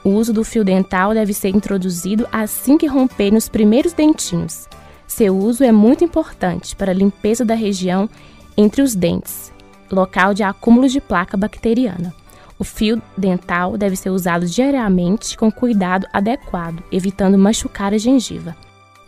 O 0.01 0.11
uso 0.11 0.31
do 0.31 0.45
fio 0.45 0.63
dental 0.63 1.13
deve 1.13 1.33
ser 1.33 1.49
introduzido 1.49 2.25
assim 2.31 2.77
que 2.77 2.87
romper 2.87 3.31
nos 3.31 3.49
primeiros 3.49 3.91
dentinhos. 3.91 4.65
Seu 5.05 5.37
uso 5.37 5.61
é 5.61 5.73
muito 5.73 6.05
importante 6.05 6.73
para 6.73 6.91
a 6.91 6.95
limpeza 6.95 7.43
da 7.43 7.53
região 7.53 8.09
entre 8.55 8.81
os 8.81 8.95
dentes, 8.95 9.51
local 9.91 10.33
de 10.33 10.43
acúmulo 10.43 10.87
de 10.87 11.01
placa 11.01 11.35
bacteriana. 11.35 12.15
O 12.57 12.63
fio 12.63 13.01
dental 13.17 13.77
deve 13.77 13.97
ser 13.97 14.09
usado 14.09 14.45
diariamente 14.45 15.37
com 15.37 15.51
cuidado 15.51 16.07
adequado, 16.13 16.81
evitando 16.89 17.37
machucar 17.37 17.93
a 17.93 17.97
gengiva. 17.97 18.55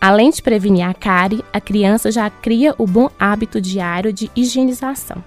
Além 0.02 0.32
de 0.32 0.42
prevenir 0.42 0.84
a 0.84 0.96
cárie, 0.96 1.46
a 1.54 1.62
criança 1.62 2.12
já 2.12 2.28
cria 2.28 2.74
o 2.80 2.88
bom 2.88 3.08
hábito 3.20 3.62
diário 3.62 4.12
de 4.12 4.32
higienização. 4.36 5.24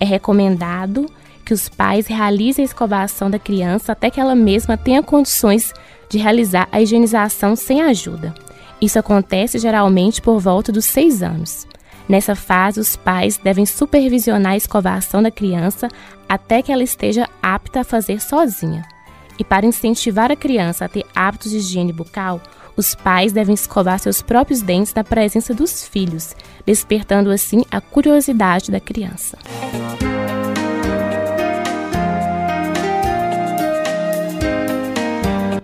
É 0.00 0.04
recomendado 0.04 1.06
que 1.44 1.54
os 1.54 1.68
pais 1.68 2.08
realizem 2.08 2.64
a 2.64 2.66
escovação 2.66 3.30
da 3.30 3.38
criança 3.38 3.92
até 3.92 4.10
que 4.10 4.20
ela 4.20 4.34
mesma 4.34 4.76
tenha 4.76 5.04
condições 5.04 5.72
de 6.08 6.18
realizar 6.18 6.68
a 6.72 6.82
higienização 6.82 7.54
sem 7.54 7.80
ajuda. 7.80 8.34
Isso 8.80 8.98
acontece 8.98 9.60
geralmente 9.60 10.20
por 10.20 10.40
volta 10.40 10.72
dos 10.72 10.84
seis 10.84 11.22
anos. 11.22 11.64
Nessa 12.08 12.34
fase, 12.34 12.80
os 12.80 12.96
pais 12.96 13.38
devem 13.38 13.64
supervisionar 13.64 14.54
a 14.54 14.56
escovação 14.56 15.22
da 15.22 15.30
criança 15.30 15.86
até 16.28 16.60
que 16.60 16.72
ela 16.72 16.82
esteja 16.82 17.28
apta 17.40 17.80
a 17.80 17.84
fazer 17.84 18.20
sozinha. 18.20 18.84
E 19.38 19.44
para 19.44 19.64
incentivar 19.64 20.32
a 20.32 20.36
criança 20.36 20.84
a 20.84 20.88
ter 20.88 21.06
hábitos 21.14 21.52
de 21.52 21.58
higiene 21.58 21.92
bucal, 21.92 22.40
os 22.76 22.94
pais 22.94 23.32
devem 23.32 23.54
escovar 23.54 23.98
seus 23.98 24.22
próprios 24.22 24.62
dentes 24.62 24.94
na 24.94 25.04
presença 25.04 25.54
dos 25.54 25.84
filhos, 25.84 26.34
despertando 26.64 27.30
assim 27.30 27.64
a 27.70 27.80
curiosidade 27.80 28.70
da 28.70 28.80
criança. 28.80 29.38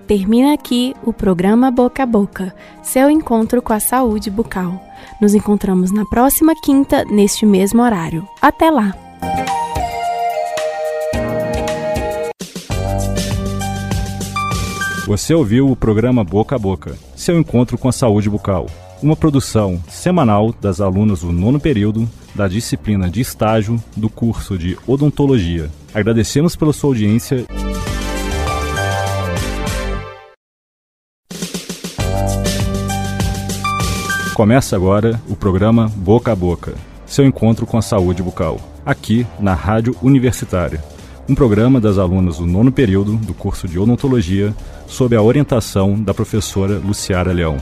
Termina 0.06 0.54
aqui 0.54 0.94
o 1.04 1.12
programa 1.12 1.70
Boca 1.70 2.02
a 2.02 2.06
Boca, 2.06 2.54
seu 2.82 3.10
encontro 3.10 3.60
com 3.60 3.74
a 3.74 3.80
saúde 3.80 4.30
bucal. 4.30 4.82
Nos 5.20 5.34
encontramos 5.34 5.92
na 5.92 6.06
próxima 6.06 6.54
quinta, 6.62 7.04
neste 7.04 7.44
mesmo 7.44 7.82
horário. 7.82 8.26
Até 8.40 8.70
lá! 8.70 8.94
Você 15.08 15.32
ouviu 15.32 15.70
o 15.70 15.74
programa 15.74 16.22
Boca 16.22 16.54
a 16.54 16.58
Boca, 16.58 16.94
seu 17.16 17.40
encontro 17.40 17.78
com 17.78 17.88
a 17.88 17.92
saúde 17.92 18.28
bucal. 18.28 18.66
Uma 19.02 19.16
produção 19.16 19.82
semanal 19.88 20.54
das 20.60 20.82
alunas 20.82 21.20
do 21.20 21.32
nono 21.32 21.58
período 21.58 22.06
da 22.34 22.46
disciplina 22.46 23.08
de 23.08 23.22
estágio 23.22 23.82
do 23.96 24.10
curso 24.10 24.58
de 24.58 24.76
odontologia. 24.86 25.70
Agradecemos 25.94 26.54
pela 26.54 26.74
sua 26.74 26.90
audiência. 26.90 27.46
Começa 34.34 34.76
agora 34.76 35.18
o 35.26 35.34
programa 35.34 35.88
Boca 35.88 36.32
a 36.32 36.36
Boca, 36.36 36.74
seu 37.06 37.24
encontro 37.24 37.66
com 37.66 37.78
a 37.78 37.82
saúde 37.82 38.22
bucal, 38.22 38.60
aqui 38.84 39.26
na 39.40 39.54
Rádio 39.54 39.96
Universitária. 40.02 40.97
Um 41.28 41.34
programa 41.34 41.78
das 41.78 41.98
alunas 41.98 42.38
do 42.38 42.46
nono 42.46 42.72
período 42.72 43.14
do 43.16 43.34
curso 43.34 43.68
de 43.68 43.78
odontologia, 43.78 44.54
sob 44.86 45.14
a 45.14 45.20
orientação 45.20 46.02
da 46.02 46.14
professora 46.14 46.78
Luciara 46.78 47.30
Leão. 47.34 47.58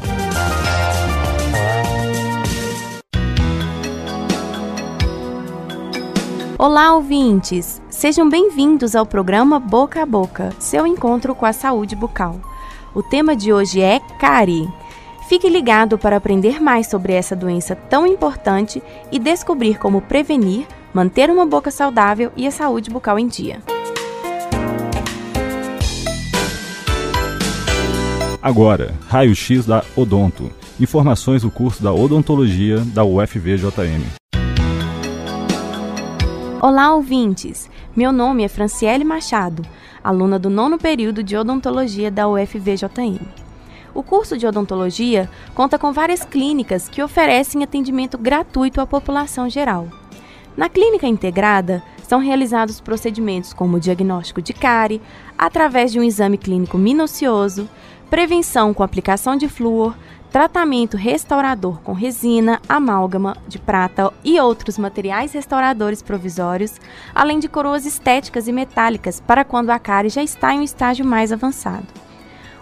Olá, 6.56 6.94
ouvintes! 6.94 7.82
Sejam 7.90 8.30
bem-vindos 8.30 8.94
ao 8.94 9.04
programa 9.04 9.58
Boca 9.58 10.00
a 10.00 10.06
Boca, 10.06 10.52
seu 10.60 10.86
encontro 10.86 11.34
com 11.34 11.44
a 11.44 11.52
saúde 11.52 11.96
bucal. 11.96 12.40
O 12.94 13.02
tema 13.02 13.34
de 13.34 13.52
hoje 13.52 13.80
é 13.80 13.98
cárie. 14.20 14.68
Fique 15.28 15.48
ligado 15.48 15.98
para 15.98 16.18
aprender 16.18 16.62
mais 16.62 16.86
sobre 16.86 17.14
essa 17.14 17.34
doença 17.34 17.74
tão 17.74 18.06
importante 18.06 18.80
e 19.10 19.18
descobrir 19.18 19.76
como 19.76 20.00
prevenir, 20.02 20.68
manter 20.96 21.28
uma 21.28 21.44
boca 21.44 21.70
saudável 21.70 22.32
e 22.34 22.46
a 22.46 22.50
saúde 22.50 22.88
bucal 22.88 23.18
em 23.18 23.28
dia. 23.28 23.60
Agora, 28.40 28.94
raio-x 29.06 29.66
da 29.66 29.84
Odonto. 29.94 30.50
Informações 30.80 31.42
do 31.42 31.50
curso 31.50 31.82
da 31.82 31.92
Odontologia 31.92 32.78
da 32.78 33.04
UFVJM. 33.04 34.06
Olá, 36.62 36.94
ouvintes! 36.94 37.68
Meu 37.94 38.10
nome 38.10 38.42
é 38.42 38.48
Franciele 38.48 39.04
Machado, 39.04 39.66
aluna 40.02 40.38
do 40.38 40.48
nono 40.48 40.78
período 40.78 41.22
de 41.22 41.36
Odontologia 41.36 42.10
da 42.10 42.26
UFVJM. 42.26 43.20
O 43.92 44.02
curso 44.02 44.38
de 44.38 44.46
odontologia 44.46 45.28
conta 45.54 45.78
com 45.78 45.92
várias 45.92 46.24
clínicas 46.24 46.88
que 46.88 47.02
oferecem 47.02 47.62
atendimento 47.62 48.16
gratuito 48.16 48.80
à 48.80 48.86
população 48.86 49.50
geral. 49.50 49.88
Na 50.56 50.70
clínica 50.70 51.06
integrada, 51.06 51.82
são 52.02 52.18
realizados 52.18 52.80
procedimentos 52.80 53.52
como 53.52 53.76
o 53.76 53.80
diagnóstico 53.80 54.40
de 54.40 54.54
cárie, 54.54 55.02
através 55.36 55.92
de 55.92 56.00
um 56.00 56.02
exame 56.02 56.38
clínico 56.38 56.78
minucioso, 56.78 57.68
prevenção 58.08 58.72
com 58.72 58.82
aplicação 58.82 59.36
de 59.36 59.48
flúor, 59.48 59.94
tratamento 60.30 60.96
restaurador 60.96 61.80
com 61.82 61.92
resina, 61.92 62.60
amálgama 62.68 63.36
de 63.46 63.58
prata 63.58 64.12
e 64.24 64.40
outros 64.40 64.78
materiais 64.78 65.32
restauradores 65.32 66.00
provisórios, 66.00 66.80
além 67.14 67.38
de 67.38 67.48
coroas 67.48 67.84
estéticas 67.84 68.48
e 68.48 68.52
metálicas 68.52 69.20
para 69.20 69.44
quando 69.44 69.70
a 69.70 69.78
cárie 69.78 70.10
já 70.10 70.22
está 70.22 70.54
em 70.54 70.60
um 70.60 70.62
estágio 70.62 71.04
mais 71.04 71.32
avançado. 71.32 72.05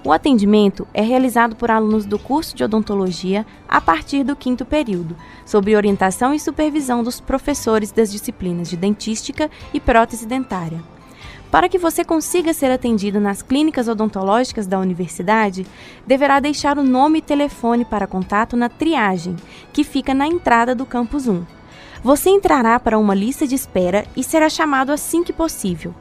O 0.07 0.13
atendimento 0.13 0.87
é 0.93 1.01
realizado 1.01 1.57
por 1.57 1.71
alunos 1.71 2.05
do 2.05 2.19
curso 2.19 2.55
de 2.55 2.63
odontologia 2.63 3.47
a 3.67 3.81
partir 3.81 4.23
do 4.23 4.37
quinto 4.37 4.63
período, 4.63 5.17
sob 5.47 5.75
orientação 5.75 6.35
e 6.35 6.39
supervisão 6.39 7.03
dos 7.03 7.21
professores 7.21 7.91
das 7.91 8.13
disciplinas 8.13 8.69
de 8.69 8.77
dentística 8.77 9.51
e 9.73 9.81
prótese 9.81 10.27
dentária. 10.27 10.83
Para 11.51 11.71
que 11.71 11.79
você 11.79 12.05
consiga 12.05 12.53
ser 12.53 12.71
atendido 12.71 13.19
nas 13.19 13.41
clínicas 13.41 13.89
odontológicas 13.89 14.67
da 14.67 14.79
universidade, 14.79 15.67
deverá 16.07 16.39
deixar 16.39 16.77
o 16.77 16.85
nome 16.85 17.21
e 17.21 17.23
telefone 17.23 17.83
para 17.83 18.07
contato 18.07 18.59
na 18.59 18.69
triagem, 18.69 19.37
que 19.73 19.83
fica 19.83 20.13
na 20.13 20.27
entrada 20.27 20.75
do 20.75 20.85
campus 20.85 21.27
1. 21.27 21.43
Você 22.03 22.29
entrará 22.29 22.79
para 22.79 22.99
uma 22.99 23.15
lista 23.15 23.47
de 23.47 23.55
espera 23.55 24.05
e 24.15 24.23
será 24.23 24.51
chamado 24.51 24.93
assim 24.93 25.25
que 25.25 25.33
possível. 25.33 25.95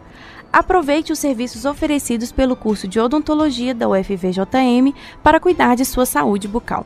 Aproveite 0.53 1.12
os 1.12 1.17
serviços 1.17 1.65
oferecidos 1.65 2.31
pelo 2.31 2.55
curso 2.55 2.88
de 2.88 3.00
odontologia 3.00 3.74
da 3.74 3.89
UFVJM 3.89 4.93
para 5.24 5.39
cuidar 5.39 5.75
de 5.75 5.83
sua 5.83 6.05
saúde 6.05 6.48
bucal. 6.48 6.86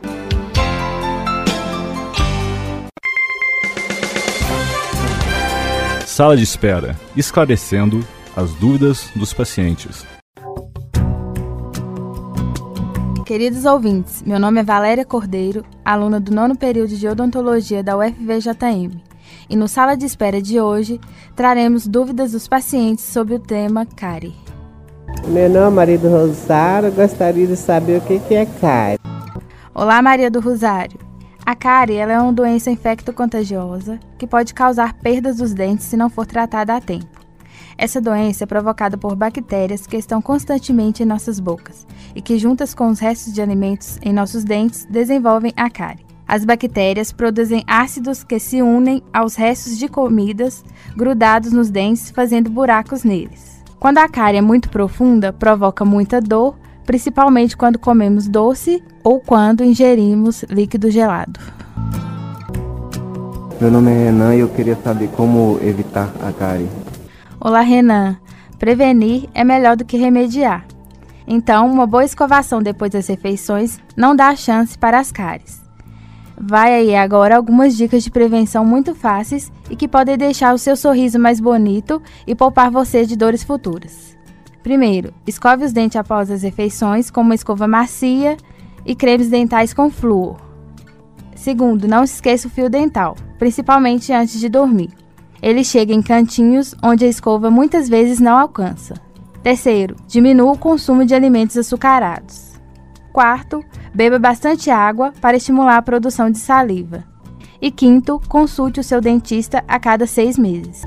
Sala 6.06 6.38
de 6.38 6.44
espera 6.44 6.96
esclarecendo 7.16 8.00
as 8.38 8.54
dúvidas 8.54 9.10
dos 9.14 9.34
pacientes. 9.34 10.06
Queridos 13.26 13.66
ouvintes, 13.66 14.24
meu 14.24 14.40
nome 14.40 14.62
é 14.62 14.64
Valéria 14.64 15.04
Cordeiro, 15.04 15.66
aluna 15.84 16.22
do 16.22 16.34
nono 16.34 16.56
período 16.56 16.96
de 16.96 17.06
odontologia 17.06 17.84
da 17.84 17.98
UFVJM. 17.98 19.17
E 19.50 19.56
no 19.56 19.68
Sala 19.68 19.96
de 19.96 20.06
Espera 20.06 20.42
de 20.42 20.60
hoje, 20.60 21.00
traremos 21.36 21.88
dúvidas 21.88 22.34
dos 22.34 22.48
pacientes 22.48 23.06
sobre 23.06 23.36
o 23.36 23.40
tema 23.40 23.86
cárie. 23.86 24.36
Meu 25.28 25.50
nome 25.50 25.68
é 25.68 25.70
Maria 25.70 25.98
do 25.98 26.10
Rosário, 26.10 26.92
gostaria 26.92 27.48
de 27.48 27.56
saber 27.56 28.00
o 28.00 28.02
que 28.02 28.36
é 28.36 28.46
cárie. 28.46 29.00
Olá, 29.74 30.02
Maria 30.02 30.30
do 30.30 30.42
Rosário. 30.42 31.00
A 31.46 31.56
cárie 31.56 31.96
ela 31.96 32.12
é 32.12 32.20
uma 32.20 32.34
doença 32.34 32.70
infecto-contagiosa 32.70 34.00
que 34.18 34.28
pode 34.28 34.54
causar 34.54 34.94
perdas 34.96 35.38
dos 35.38 35.54
dentes 35.54 35.86
se 35.86 35.96
não 35.96 36.10
for 36.10 36.26
tratada 36.26 36.76
a 36.76 36.82
tempo. 36.82 37.08
Essa 37.78 38.02
doença 38.02 38.44
é 38.44 38.48
provocada 38.48 38.98
por 38.98 39.16
bactérias 39.16 39.88
que 39.88 39.96
estão 39.96 40.22
constantemente 40.22 41.04
em 41.04 41.06
nossas 41.06 41.40
bocas 41.40 41.88
e 42.14 42.22
que, 42.22 42.38
juntas 42.38 42.74
com 42.74 42.90
os 42.90 43.00
restos 43.00 43.32
de 43.32 43.42
alimentos 43.42 43.98
em 44.02 44.12
nossos 44.12 44.44
dentes, 44.44 44.86
desenvolvem 44.90 45.54
a 45.56 45.70
cárie. 45.70 46.07
As 46.28 46.44
bactérias 46.44 47.14
produzem 47.14 47.64
ácidos 47.66 48.22
que 48.22 48.38
se 48.38 48.62
unem 48.62 49.02
aos 49.14 49.36
restos 49.36 49.78
de 49.78 49.88
comidas 49.88 50.64
grudados 50.96 51.54
nos 51.54 51.70
dentes, 51.70 52.12
fazendo 52.12 52.50
buracos 52.50 53.06
neles. 53.06 53.64
Quando 53.80 54.00
a 54.00 54.10
cárie 54.10 54.40
é 54.40 54.42
muito 54.42 54.70
profunda, 54.70 55.32
provoca 55.32 55.86
muita 55.86 56.20
dor, 56.20 56.56
principalmente 56.86 57.56
quando 57.56 57.80
comemos 57.80 58.28
doce 58.28 58.84
ou 59.04 59.22
quando 59.22 59.64
ingerimos 59.64 60.44
líquido 60.50 60.92
gelado. 60.92 61.40
Meu 63.62 63.72
nome 63.72 63.92
é 63.92 64.06
Renan 64.06 64.36
e 64.36 64.40
eu 64.40 64.50
queria 64.50 64.76
saber 64.76 65.08
como 65.10 65.60
evitar 65.62 66.12
a 66.22 66.32
cárie. 66.34 66.70
Olá, 67.40 67.62
Renan. 67.62 68.18
Prevenir 68.60 69.30
é 69.34 69.44
melhor 69.44 69.78
do 69.78 69.86
que 69.86 69.98
remediar. 69.98 70.66
Então, 71.26 71.72
uma 71.72 71.86
boa 71.86 72.04
escovação 72.04 72.62
depois 72.62 72.92
das 72.92 73.08
refeições 73.08 73.80
não 73.96 74.16
dá 74.16 74.36
chance 74.36 74.78
para 74.78 75.00
as 75.00 75.12
cáries. 75.12 75.67
Vai 76.40 76.76
aí 76.76 76.96
agora 76.96 77.36
algumas 77.36 77.76
dicas 77.76 78.04
de 78.04 78.12
prevenção 78.12 78.64
muito 78.64 78.94
fáceis 78.94 79.52
e 79.72 79.76
que 79.76 79.88
podem 79.88 80.16
deixar 80.16 80.54
o 80.54 80.58
seu 80.58 80.76
sorriso 80.76 81.18
mais 81.18 81.40
bonito 81.40 82.00
e 82.28 82.36
poupar 82.36 82.70
você 82.70 83.06
de 83.06 83.16
dores 83.16 83.44
futuras. 83.44 84.16
Primeiro, 84.62 85.14
escove 85.26 85.66
os 85.66 85.74
dentes 85.74 85.96
após 85.96 86.30
as 86.30 86.44
refeições 86.44 87.10
com 87.10 87.22
uma 87.22 87.34
escova 87.34 87.68
macia 87.68 88.38
e 88.86 88.94
cremes 88.94 89.30
dentais 89.30 89.74
com 89.74 89.90
flúor. 89.90 90.38
Segundo, 91.36 91.88
não 91.88 92.04
esqueça 92.04 92.48
o 92.48 92.52
fio 92.52 92.70
dental, 92.70 93.16
principalmente 93.40 94.14
antes 94.14 94.40
de 94.40 94.48
dormir. 94.48 94.92
Ele 95.42 95.64
chega 95.64 95.94
em 95.94 96.02
cantinhos 96.02 96.76
onde 96.84 97.06
a 97.06 97.08
escova 97.08 97.50
muitas 97.50 97.90
vezes 97.90 98.20
não 98.20 98.38
alcança. 98.38 98.94
Terceiro, 99.42 99.96
diminua 100.08 100.52
o 100.52 100.58
consumo 100.58 101.06
de 101.06 101.16
alimentos 101.16 101.58
açucarados. 101.58 102.47
Quarto, 103.18 103.66
beba 103.96 104.20
bastante 104.20 104.70
água 104.70 105.12
para 105.20 105.38
estimular 105.38 105.78
a 105.78 105.82
produção 105.82 106.30
de 106.30 106.38
saliva. 106.38 107.04
E 107.60 107.72
quinto, 107.72 108.22
consulte 108.30 108.80
o 108.80 108.84
seu 108.84 109.02
dentista 109.02 109.64
a 109.68 109.80
cada 109.80 110.06
seis 110.06 110.38
meses. 110.38 110.84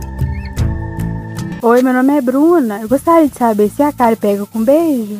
Oi, 1.61 1.83
meu 1.83 1.93
nome 1.93 2.17
é 2.17 2.21
Bruna. 2.21 2.83
Eu 2.83 2.89
gostaria 2.89 3.29
de 3.29 3.37
saber 3.37 3.69
se 3.69 3.83
a 3.83 3.93
cárie 3.93 4.15
pega 4.15 4.47
com 4.47 4.63
beijo. 4.63 5.19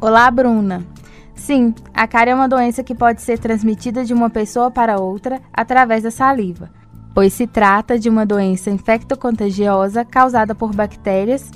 Olá, 0.00 0.30
Bruna. 0.30 0.86
Sim, 1.34 1.74
a 1.92 2.06
cárie 2.06 2.30
é 2.30 2.34
uma 2.36 2.48
doença 2.48 2.84
que 2.84 2.94
pode 2.94 3.22
ser 3.22 3.40
transmitida 3.40 4.04
de 4.04 4.14
uma 4.14 4.30
pessoa 4.30 4.70
para 4.70 5.00
outra 5.00 5.40
através 5.52 6.04
da 6.04 6.12
saliva, 6.12 6.70
pois 7.12 7.32
se 7.32 7.48
trata 7.48 7.98
de 7.98 8.08
uma 8.08 8.24
doença 8.24 8.70
infectocontagiosa 8.70 10.04
causada 10.04 10.54
por 10.54 10.72
bactérias 10.72 11.50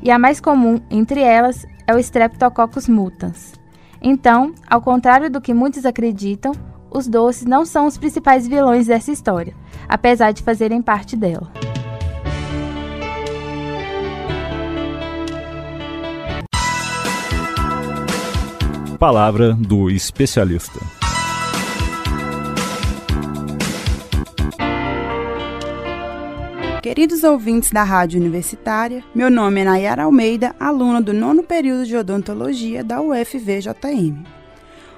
e 0.00 0.08
a 0.08 0.20
mais 0.20 0.40
comum 0.40 0.80
entre 0.88 1.20
elas 1.20 1.66
é 1.84 1.92
o 1.92 1.98
Streptococcus 1.98 2.86
mutans. 2.86 3.58
Então, 4.02 4.54
ao 4.68 4.80
contrário 4.80 5.30
do 5.30 5.40
que 5.40 5.52
muitos 5.52 5.84
acreditam, 5.84 6.52
os 6.90 7.06
doces 7.06 7.44
não 7.44 7.64
são 7.64 7.86
os 7.86 7.98
principais 7.98 8.48
vilões 8.48 8.86
dessa 8.86 9.12
história, 9.12 9.54
apesar 9.88 10.32
de 10.32 10.42
fazerem 10.42 10.80
parte 10.82 11.16
dela. 11.16 11.50
Palavra 18.98 19.54
do 19.54 19.88
especialista. 19.88 20.99
Queridos 26.82 27.24
ouvintes 27.24 27.70
da 27.70 27.84
Rádio 27.84 28.18
Universitária, 28.18 29.04
meu 29.14 29.30
nome 29.30 29.60
é 29.60 29.64
Nayara 29.64 30.04
Almeida, 30.04 30.56
aluna 30.58 30.98
do 30.98 31.12
nono 31.12 31.42
período 31.42 31.84
de 31.84 31.94
odontologia 31.94 32.82
da 32.82 33.02
UFVJM. 33.02 34.24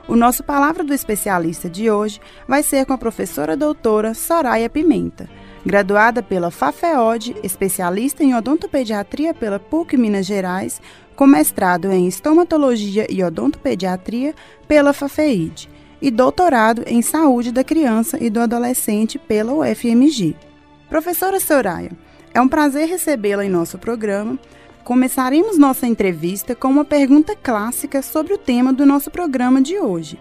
O 0.06 0.14
nosso 0.14 0.44
Palavra 0.44 0.84
do 0.84 0.94
Especialista 0.94 1.68
de 1.68 1.90
hoje 1.90 2.20
vai 2.46 2.62
ser 2.62 2.86
com 2.86 2.92
a 2.92 2.98
professora 2.98 3.56
doutora 3.56 4.14
Soraya 4.14 4.70
Pimenta, 4.70 5.28
graduada 5.66 6.22
pela 6.22 6.52
FAFEOD, 6.52 7.34
especialista 7.42 8.22
em 8.22 8.32
odontopediatria 8.32 9.34
pela 9.34 9.58
PUC 9.58 9.96
Minas 9.96 10.26
Gerais, 10.26 10.80
com 11.16 11.26
mestrado 11.26 11.90
em 11.90 12.06
estomatologia 12.06 13.08
e 13.10 13.24
odontopediatria 13.24 14.36
pela 14.68 14.92
FAFEID 14.92 15.68
e 16.00 16.12
doutorado 16.12 16.84
em 16.86 17.02
saúde 17.02 17.50
da 17.50 17.64
criança 17.64 18.22
e 18.22 18.30
do 18.30 18.38
adolescente 18.38 19.18
pela 19.18 19.52
UFMG. 19.52 20.51
Professora 20.92 21.40
Soraya, 21.40 21.90
é 22.34 22.40
um 22.42 22.46
prazer 22.46 22.86
recebê-la 22.86 23.46
em 23.46 23.48
nosso 23.48 23.78
programa. 23.78 24.38
Começaremos 24.84 25.56
nossa 25.56 25.86
entrevista 25.86 26.54
com 26.54 26.68
uma 26.68 26.84
pergunta 26.84 27.34
clássica 27.34 28.02
sobre 28.02 28.34
o 28.34 28.38
tema 28.38 28.74
do 28.74 28.84
nosso 28.84 29.10
programa 29.10 29.62
de 29.62 29.78
hoje. 29.78 30.20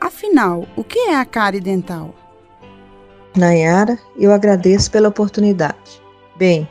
Afinal, 0.00 0.66
o 0.74 0.82
que 0.82 0.98
é 0.98 1.14
a 1.14 1.24
cárie 1.24 1.60
dental? 1.60 2.12
Nayara, 3.36 3.96
eu 4.18 4.32
agradeço 4.32 4.90
pela 4.90 5.08
oportunidade. 5.08 6.02
Bem, 6.36 6.68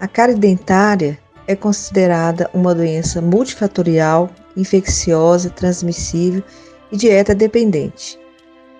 a 0.00 0.08
cárie 0.08 0.34
dentária 0.34 1.16
é 1.46 1.54
considerada 1.54 2.50
uma 2.52 2.74
doença 2.74 3.22
multifatorial, 3.22 4.28
infecciosa, 4.56 5.50
transmissível 5.50 6.42
e 6.90 6.96
dieta 6.96 7.32
dependente, 7.32 8.18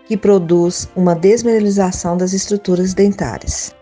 que 0.06 0.16
produz 0.16 0.90
uma 0.96 1.14
desmineralização 1.14 2.16
das 2.16 2.32
estruturas 2.32 2.94
dentárias. 2.94 3.72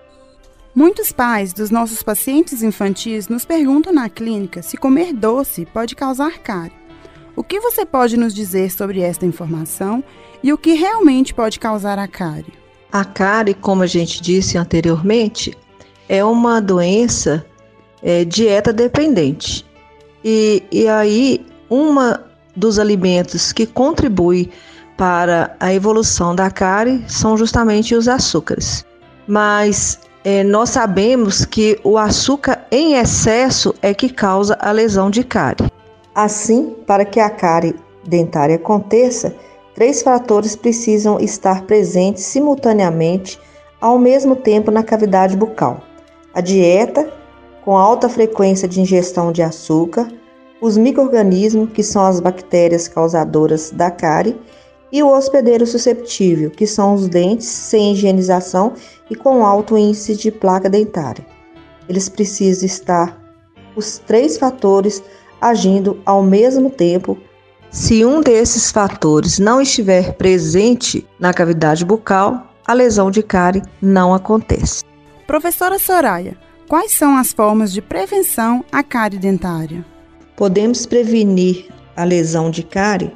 Muitos 0.81 1.12
pais 1.12 1.53
dos 1.53 1.71
nossos 1.71 2.03
pacientes 2.03 2.62
infantis 2.62 3.29
nos 3.29 3.45
perguntam 3.45 3.93
na 3.93 4.09
clínica 4.09 4.62
se 4.62 4.79
comer 4.79 5.12
doce 5.12 5.66
pode 5.66 5.95
causar 5.95 6.38
cárie. 6.38 6.73
O 7.37 7.45
que 7.45 7.61
você 7.61 7.85
pode 7.85 8.16
nos 8.16 8.35
dizer 8.35 8.71
sobre 8.71 9.03
esta 9.03 9.27
informação 9.27 10.03
e 10.43 10.55
o 10.55 10.57
que 10.57 10.73
realmente 10.73 11.35
pode 11.35 11.61
causar 11.61 11.99
a 11.99 12.09
cárie? 12.09 12.55
A 12.90 13.05
cárie, 13.05 13.53
como 13.53 13.83
a 13.83 13.87
gente 13.87 14.23
disse 14.23 14.57
anteriormente, 14.57 15.55
é 16.09 16.25
uma 16.25 16.62
doença 16.62 17.45
é, 18.03 18.25
dieta 18.25 18.73
dependente. 18.73 19.66
E, 20.25 20.62
e 20.73 20.88
aí, 20.88 21.45
uma 21.69 22.25
dos 22.57 22.79
alimentos 22.79 23.53
que 23.53 23.66
contribui 23.66 24.51
para 24.97 25.55
a 25.61 25.75
evolução 25.75 26.35
da 26.35 26.51
cárie 26.51 27.05
são 27.07 27.37
justamente 27.37 27.95
os 27.95 28.09
açúcares. 28.09 28.83
Mas 29.29 30.01
é, 30.25 30.45
nós 30.45 30.71
sabemos 30.71 31.45
que 31.45 31.79
o 31.83 31.97
açúcar 31.97 32.67
em 32.71 32.95
excesso 32.95 33.75
é 33.81 33.95
que 33.95 34.09
causa 34.09 34.57
a 34.61 34.71
lesão 34.71 35.11
de 35.11 35.25
cárie. 35.25 35.71
Assim, 36.15 36.75
para 36.87 37.05
que 37.05 37.21
a 37.21 37.31
cárie 37.31 37.75
dentária 38.07 38.57
aconteça, 38.57 39.35
três 39.75 40.03
fatores 40.03 40.55
precisam 40.57 41.19
estar 41.19 41.63
presentes 41.63 42.25
simultaneamente 42.25 43.39
ao 43.81 43.99
mesmo 43.99 44.37
tempo 44.37 44.71
na 44.71 44.83
cavidade 44.83 45.37
bucal: 45.37 45.81
a 46.35 46.41
dieta, 46.41 47.11
com 47.65 47.77
alta 47.77 48.09
frequência 48.09 48.69
de 48.69 48.81
ingestão 48.81 49.33
de 49.33 49.43
açúcar, 49.43 50.09
os 50.61 50.77
microrganismos, 50.77 51.71
que 51.73 51.83
são 51.83 52.05
as 52.05 52.21
bactérias 52.21 52.87
causadoras 52.87 53.71
da 53.71 53.91
cárie, 53.91 54.37
e 54.93 55.03
o 55.03 55.09
hospedeiro 55.09 55.67
susceptível, 55.67 56.51
que 56.51 56.67
são 56.67 56.95
os 56.95 57.09
dentes 57.09 57.47
sem 57.47 57.93
higienização 57.93 58.75
e 59.11 59.16
com 59.16 59.44
alto 59.44 59.77
índice 59.77 60.16
de 60.16 60.31
placa 60.31 60.70
dentária. 60.70 61.27
Eles 61.88 62.09
precisam 62.09 62.64
estar 62.64 63.20
os 63.75 63.99
três 63.99 64.38
fatores 64.38 65.03
agindo 65.40 66.01
ao 66.07 66.23
mesmo 66.23 66.70
tempo. 66.70 67.18
Se 67.70 68.05
um 68.05 68.20
desses 68.20 68.70
fatores 68.70 69.38
não 69.38 69.61
estiver 69.61 70.14
presente 70.14 71.07
na 71.18 71.35
cavidade 71.35 71.85
bucal, 71.85 72.55
a 72.66 72.73
lesão 72.73 73.11
de 73.11 73.23
cárie 73.23 73.62
não 73.83 74.14
acontece. 74.14 74.85
Professora 75.27 75.79
Soraya, 75.79 76.37
quais 76.68 76.92
são 76.92 77.16
as 77.16 77.33
formas 77.33 77.73
de 77.73 77.81
prevenção 77.81 78.64
à 78.70 78.83
cárie 78.83 79.18
dentária? 79.18 79.85
Podemos 80.37 80.87
prevenir 80.87 81.68
a 81.96 82.05
lesão 82.05 82.51
de 82.51 82.62
cárie 82.62 83.12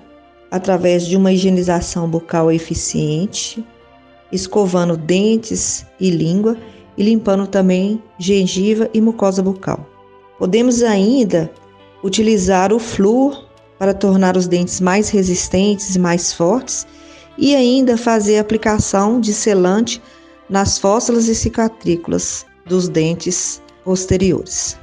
através 0.51 1.05
de 1.07 1.17
uma 1.17 1.33
higienização 1.33 2.09
bucal 2.09 2.51
eficiente, 2.51 3.65
escovando 4.35 4.97
dentes 4.97 5.87
e 6.01 6.11
língua 6.11 6.57
e 6.97 7.03
limpando 7.03 7.47
também 7.47 8.03
gengiva 8.19 8.89
e 8.93 9.01
mucosa 9.01 9.43
bucal. 9.43 9.89
Podemos 10.39 10.83
ainda 10.83 11.51
utilizar 12.03 12.73
o 12.73 12.79
flúor 12.79 13.47
para 13.79 13.95
tornar 13.95 14.37
os 14.37 14.47
dentes 14.47 14.81
mais 14.81 15.09
resistentes 15.09 15.95
e 15.95 15.99
mais 15.99 16.33
fortes 16.33 16.87
e 17.39 17.55
ainda 17.55 17.97
fazer 17.97 18.39
aplicação 18.39 19.21
de 19.21 19.33
selante 19.33 20.03
nas 20.49 20.79
fósselas 20.79 21.29
e 21.29 21.35
cicatrículas 21.35 22.45
dos 22.67 22.89
dentes 22.89 23.63
posteriores. 23.85 24.79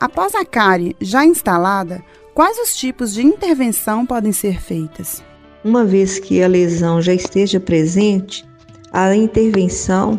Após 0.00 0.34
a 0.34 0.44
cárie 0.44 0.96
já 1.00 1.24
instalada, 1.24 2.02
quais 2.34 2.58
os 2.58 2.76
tipos 2.76 3.12
de 3.12 3.22
intervenção 3.22 4.06
podem 4.06 4.32
ser 4.32 4.60
feitas? 4.60 5.22
Uma 5.64 5.84
vez 5.84 6.18
que 6.18 6.42
a 6.42 6.46
lesão 6.46 7.02
já 7.02 7.12
esteja 7.12 7.58
presente, 7.58 8.47
a 8.92 9.14
intervenção 9.14 10.18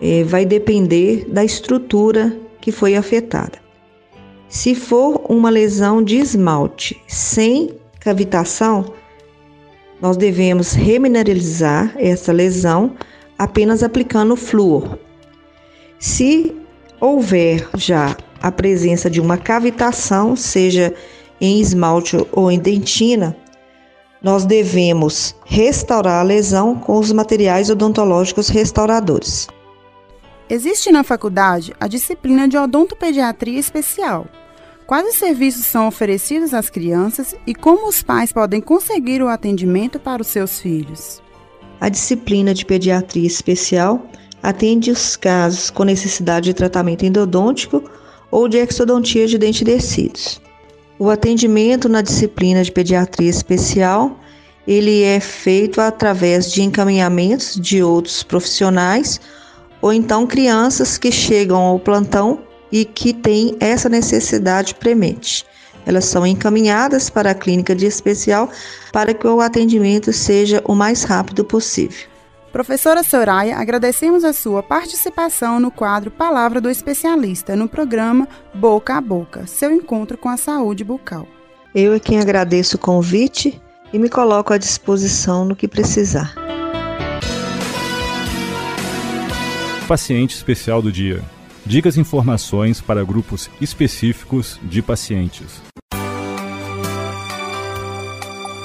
é, 0.00 0.24
vai 0.24 0.44
depender 0.44 1.26
da 1.28 1.44
estrutura 1.44 2.36
que 2.60 2.72
foi 2.72 2.96
afetada. 2.96 3.58
Se 4.48 4.74
for 4.74 5.24
uma 5.28 5.48
lesão 5.48 6.02
de 6.02 6.16
esmalte 6.16 7.00
sem 7.06 7.70
cavitação, 8.00 8.92
nós 10.00 10.16
devemos 10.16 10.72
remineralizar 10.72 11.94
essa 11.96 12.32
lesão 12.32 12.96
apenas 13.38 13.82
aplicando 13.82 14.34
flúor. 14.34 14.98
Se 15.98 16.56
houver 17.00 17.68
já 17.76 18.16
a 18.42 18.50
presença 18.50 19.10
de 19.10 19.20
uma 19.20 19.36
cavitação, 19.36 20.34
seja 20.34 20.94
em 21.40 21.60
esmalte 21.60 22.16
ou 22.32 22.50
em 22.50 22.58
dentina, 22.58 23.36
nós 24.22 24.44
devemos 24.44 25.34
restaurar 25.44 26.20
a 26.20 26.22
lesão 26.22 26.74
com 26.76 26.98
os 26.98 27.10
materiais 27.12 27.70
odontológicos 27.70 28.48
restauradores. 28.48 29.48
Existe 30.48 30.90
na 30.90 31.04
faculdade 31.04 31.72
a 31.80 31.86
disciplina 31.86 32.48
de 32.48 32.56
odontopediatria 32.56 33.58
especial. 33.58 34.26
Quais 34.86 35.06
os 35.06 35.14
serviços 35.14 35.66
são 35.66 35.86
oferecidos 35.86 36.52
às 36.52 36.68
crianças 36.68 37.34
e 37.46 37.54
como 37.54 37.88
os 37.88 38.02
pais 38.02 38.32
podem 38.32 38.60
conseguir 38.60 39.22
o 39.22 39.28
atendimento 39.28 40.00
para 40.00 40.20
os 40.20 40.28
seus 40.28 40.58
filhos? 40.58 41.22
A 41.80 41.88
disciplina 41.88 42.52
de 42.52 42.66
pediatria 42.66 43.26
especial 43.26 44.04
atende 44.42 44.90
os 44.90 45.16
casos 45.16 45.70
com 45.70 45.84
necessidade 45.84 46.46
de 46.46 46.54
tratamento 46.54 47.04
endodôntico 47.04 47.84
ou 48.30 48.48
de 48.48 48.58
exodontia 48.58 49.26
de 49.26 49.38
dente 49.38 49.64
descidos. 49.64 50.40
O 51.00 51.08
atendimento 51.08 51.88
na 51.88 52.02
disciplina 52.02 52.62
de 52.62 52.70
pediatria 52.70 53.30
especial 53.30 54.20
ele 54.68 55.02
é 55.02 55.18
feito 55.18 55.80
através 55.80 56.52
de 56.52 56.62
encaminhamentos 56.62 57.58
de 57.58 57.82
outros 57.82 58.22
profissionais 58.22 59.18
ou 59.80 59.94
então 59.94 60.26
crianças 60.26 60.98
que 60.98 61.10
chegam 61.10 61.56
ao 61.56 61.78
plantão 61.78 62.40
e 62.70 62.84
que 62.84 63.14
têm 63.14 63.56
essa 63.60 63.88
necessidade 63.88 64.74
premente. 64.74 65.46
Elas 65.86 66.04
são 66.04 66.26
encaminhadas 66.26 67.08
para 67.08 67.30
a 67.30 67.34
clínica 67.34 67.74
de 67.74 67.86
especial 67.86 68.50
para 68.92 69.14
que 69.14 69.26
o 69.26 69.40
atendimento 69.40 70.12
seja 70.12 70.62
o 70.66 70.74
mais 70.74 71.02
rápido 71.02 71.46
possível. 71.46 72.09
Professora 72.52 73.04
Soraya, 73.04 73.56
agradecemos 73.58 74.24
a 74.24 74.32
sua 74.32 74.60
participação 74.60 75.60
no 75.60 75.70
quadro 75.70 76.10
Palavra 76.10 76.60
do 76.60 76.68
Especialista 76.68 77.54
no 77.54 77.68
programa 77.68 78.28
Boca 78.52 78.96
a 78.96 79.00
Boca, 79.00 79.46
seu 79.46 79.72
encontro 79.72 80.18
com 80.18 80.28
a 80.28 80.36
saúde 80.36 80.82
bucal. 80.82 81.28
Eu 81.72 81.94
é 81.94 82.00
quem 82.00 82.18
agradeço 82.18 82.76
o 82.76 82.80
convite 82.80 83.62
e 83.92 83.98
me 84.00 84.08
coloco 84.08 84.52
à 84.52 84.58
disposição 84.58 85.44
no 85.44 85.54
que 85.54 85.68
precisar. 85.68 86.34
Paciente 89.86 90.34
especial 90.34 90.82
do 90.82 90.90
dia. 90.90 91.22
Dicas 91.64 91.96
e 91.96 92.00
informações 92.00 92.80
para 92.80 93.04
grupos 93.04 93.48
específicos 93.60 94.58
de 94.64 94.82
pacientes. 94.82 95.62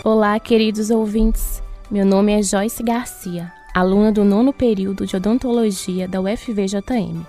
Olá, 0.04 0.40
queridos 0.40 0.90
ouvintes. 0.90 1.62
Meu 1.92 2.04
nome 2.04 2.34
é 2.34 2.42
Joyce 2.42 2.82
Garcia, 2.82 3.52
aluna 3.76 4.10
do 4.10 4.24
nono 4.24 4.54
período 4.54 5.06
de 5.06 5.18
odontologia 5.18 6.08
da 6.08 6.22
UFVJM. 6.22 7.26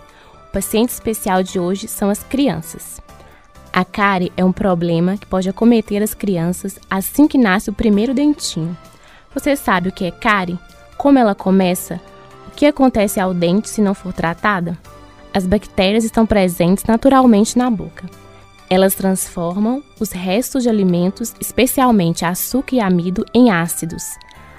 O 0.49 0.53
paciente 0.53 0.91
especial 0.91 1.43
de 1.43 1.59
hoje 1.59 1.89
são 1.89 2.09
as 2.09 2.23
crianças. 2.23 3.03
A 3.73 3.85
cárie 3.85 4.33
é 4.37 4.45
um 4.45 4.53
problema 4.53 5.17
que 5.17 5.27
pode 5.27 5.49
acometer 5.49 6.01
as 6.05 6.15
crianças 6.15 6.79
assim 6.89 7.27
que 7.27 7.37
nasce 7.37 7.69
o 7.69 7.73
primeiro 7.73 8.15
dentinho. 8.15 8.77
Você 9.35 9.57
sabe 9.57 9.89
o 9.89 9.93
que 9.93 10.05
é 10.05 10.13
cárie? 10.13 10.57
Como 10.97 11.19
ela 11.19 11.35
começa? 11.35 12.01
O 12.47 12.53
que 12.53 12.65
acontece 12.65 13.19
ao 13.19 13.35
dente 13.35 13.69
se 13.69 13.83
não 13.83 13.93
for 13.93 14.13
tratada? 14.13 14.79
As 15.35 15.45
bactérias 15.45 16.05
estão 16.05 16.25
presentes 16.25 16.85
naturalmente 16.85 17.59
na 17.59 17.69
boca. 17.69 18.09
Elas 18.71 18.95
transformam 18.95 19.83
os 19.99 20.13
restos 20.13 20.63
de 20.63 20.69
alimentos, 20.69 21.35
especialmente 21.41 22.25
açúcar 22.25 22.77
e 22.77 22.81
amido, 22.81 23.27
em 23.35 23.51
ácidos. 23.51 24.05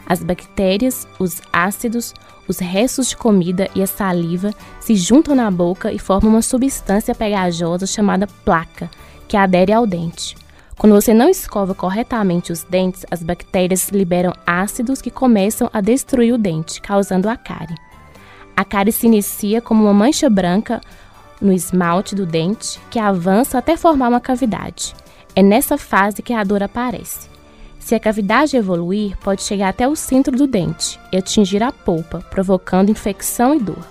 As 0.07 0.23
bactérias, 0.23 1.05
os 1.19 1.41
ácidos, 1.51 2.13
os 2.47 2.59
restos 2.59 3.09
de 3.09 3.17
comida 3.17 3.69
e 3.75 3.83
a 3.83 3.87
saliva 3.87 4.51
se 4.79 4.95
juntam 4.95 5.35
na 5.35 5.51
boca 5.51 5.91
e 5.91 5.99
formam 5.99 6.31
uma 6.31 6.41
substância 6.41 7.13
pegajosa 7.13 7.85
chamada 7.85 8.25
placa, 8.45 8.89
que 9.27 9.35
adere 9.35 9.73
ao 9.73 9.85
dente. 9.85 10.35
Quando 10.77 10.93
você 10.93 11.13
não 11.13 11.27
escova 11.27 11.75
corretamente 11.75 12.51
os 12.51 12.63
dentes, 12.63 13.05
as 13.11 13.21
bactérias 13.21 13.89
liberam 13.89 14.31
ácidos 14.45 15.01
que 15.01 15.11
começam 15.11 15.69
a 15.73 15.81
destruir 15.81 16.33
o 16.33 16.37
dente, 16.37 16.79
causando 16.79 17.27
a 17.27 17.35
cárie. 17.35 17.75
A 18.55 18.63
cárie 18.63 18.93
se 18.93 19.07
inicia 19.07 19.61
como 19.61 19.83
uma 19.83 19.93
mancha 19.93 20.29
branca 20.29 20.79
no 21.41 21.51
esmalte 21.51 22.15
do 22.15 22.25
dente 22.25 22.79
que 22.89 22.99
avança 22.99 23.57
até 23.57 23.75
formar 23.75 24.07
uma 24.07 24.21
cavidade. 24.21 24.95
É 25.35 25.43
nessa 25.43 25.77
fase 25.77 26.21
que 26.21 26.33
a 26.33 26.43
dor 26.43 26.63
aparece. 26.63 27.37
Se 27.88 27.95
a 27.95 28.02
cavidade 28.02 28.58
evoluir, 28.58 29.15
pode 29.19 29.41
chegar 29.43 29.69
até 29.69 29.88
o 29.88 29.95
centro 29.95 30.36
do 30.36 30.45
dente 30.45 31.00
e 31.10 31.15
atingir 31.15 31.63
a 31.63 31.71
polpa, 31.71 32.19
provocando 32.30 32.91
infecção 32.91 33.56
e 33.56 33.60
dor. 33.62 33.88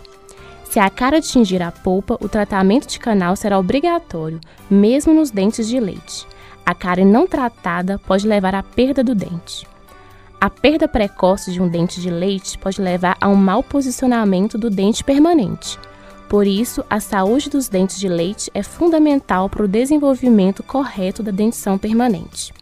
Se 0.64 0.78
a 0.78 0.90
cara 0.90 1.16
atingir 1.16 1.62
a 1.62 1.72
polpa, 1.72 2.18
o 2.20 2.28
tratamento 2.28 2.86
de 2.86 2.98
canal 2.98 3.34
será 3.36 3.58
obrigatório, 3.58 4.38
mesmo 4.68 5.14
nos 5.14 5.30
dentes 5.30 5.66
de 5.66 5.80
leite. 5.80 6.26
A 6.66 6.74
cárie 6.74 7.06
não 7.06 7.26
tratada 7.26 7.98
pode 7.98 8.28
levar 8.28 8.54
à 8.54 8.62
perda 8.62 9.02
do 9.02 9.14
dente. 9.14 9.66
A 10.38 10.50
perda 10.50 10.86
precoce 10.86 11.50
de 11.50 11.62
um 11.62 11.66
dente 11.66 11.98
de 11.98 12.10
leite 12.10 12.58
pode 12.58 12.82
levar 12.82 13.16
a 13.18 13.30
um 13.30 13.34
mau 13.34 13.62
posicionamento 13.62 14.58
do 14.58 14.68
dente 14.68 15.02
permanente. 15.02 15.78
Por 16.28 16.46
isso, 16.46 16.84
a 16.90 17.00
saúde 17.00 17.48
dos 17.48 17.66
dentes 17.66 17.98
de 17.98 18.10
leite 18.10 18.50
é 18.52 18.62
fundamental 18.62 19.48
para 19.48 19.64
o 19.64 19.68
desenvolvimento 19.68 20.62
correto 20.62 21.22
da 21.22 21.30
dentição 21.30 21.78
permanente. 21.78 22.52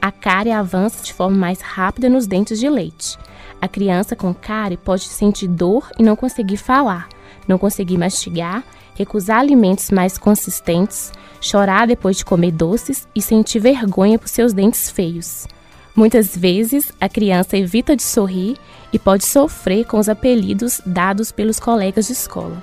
A 0.00 0.10
cárie 0.12 0.52
avança 0.52 1.02
de 1.02 1.12
forma 1.12 1.36
mais 1.36 1.60
rápida 1.60 2.08
nos 2.08 2.26
dentes 2.26 2.58
de 2.58 2.68
leite. 2.68 3.18
A 3.60 3.68
criança 3.68 4.14
com 4.14 4.34
cárie 4.34 4.76
pode 4.76 5.04
sentir 5.04 5.48
dor 5.48 5.90
e 5.98 6.02
não 6.02 6.14
conseguir 6.14 6.56
falar, 6.56 7.08
não 7.48 7.58
conseguir 7.58 7.96
mastigar, 7.98 8.62
recusar 8.94 9.40
alimentos 9.40 9.90
mais 9.90 10.18
consistentes, 10.18 11.12
chorar 11.40 11.86
depois 11.86 12.16
de 12.16 12.24
comer 12.24 12.52
doces 12.52 13.06
e 13.14 13.22
sentir 13.22 13.58
vergonha 13.60 14.18
por 14.18 14.28
seus 14.28 14.52
dentes 14.52 14.90
feios. 14.90 15.46
Muitas 15.94 16.36
vezes, 16.36 16.92
a 17.00 17.08
criança 17.08 17.56
evita 17.56 17.96
de 17.96 18.02
sorrir 18.02 18.58
e 18.92 18.98
pode 18.98 19.24
sofrer 19.24 19.86
com 19.86 19.98
os 19.98 20.08
apelidos 20.08 20.80
dados 20.84 21.32
pelos 21.32 21.58
colegas 21.58 22.06
de 22.06 22.12
escola. 22.12 22.62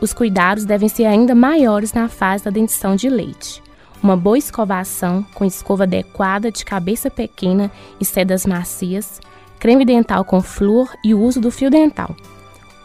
Os 0.00 0.12
cuidados 0.12 0.64
devem 0.64 0.88
ser 0.88 1.04
ainda 1.04 1.34
maiores 1.34 1.92
na 1.92 2.08
fase 2.08 2.44
da 2.44 2.50
dentição 2.50 2.96
de 2.96 3.08
leite. 3.08 3.62
Uma 4.02 4.16
boa 4.16 4.38
escovação, 4.38 5.24
com 5.34 5.44
escova 5.44 5.82
adequada 5.84 6.50
de 6.50 6.64
cabeça 6.64 7.10
pequena 7.10 7.70
e 8.00 8.04
sedas 8.04 8.46
macias, 8.46 9.20
creme 9.58 9.84
dental 9.84 10.24
com 10.24 10.40
flúor 10.40 10.90
e 11.04 11.14
o 11.14 11.20
uso 11.20 11.40
do 11.40 11.50
fio 11.50 11.70
dental. 11.70 12.14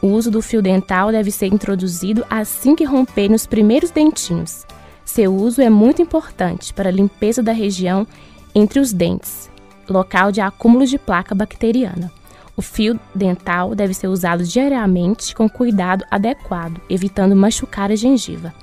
O 0.02 0.08
uso 0.08 0.30
do 0.30 0.42
fio 0.42 0.62
dental 0.62 1.12
deve 1.12 1.32
ser 1.32 1.48
introduzido 1.48 2.26
assim 2.30 2.76
que 2.76 2.84
romper 2.84 3.30
nos 3.30 3.48
primeiros 3.48 3.92
dentinhos. 3.92 4.66
Seu 5.06 5.34
uso 5.34 5.62
é 5.62 5.70
muito 5.70 6.02
importante 6.02 6.74
para 6.74 6.90
a 6.90 6.92
limpeza 6.92 7.42
da 7.42 7.54
região 7.54 8.06
entre 8.54 8.80
os 8.80 8.92
dentes 8.92 9.50
local 9.90 10.32
de 10.32 10.42
acúmulo 10.42 10.86
de 10.86 10.98
placa 10.98 11.36
bacteriana. 11.36 12.12
O 12.58 12.62
fio 12.62 13.00
dental 13.14 13.76
deve 13.76 13.94
ser 13.94 14.08
usado 14.08 14.44
diariamente 14.44 15.36
com 15.36 15.50
cuidado 15.50 16.06
adequado, 16.10 16.80
evitando 16.90 17.36
machucar 17.36 17.92
a 17.92 17.96
gengiva. 17.96 18.54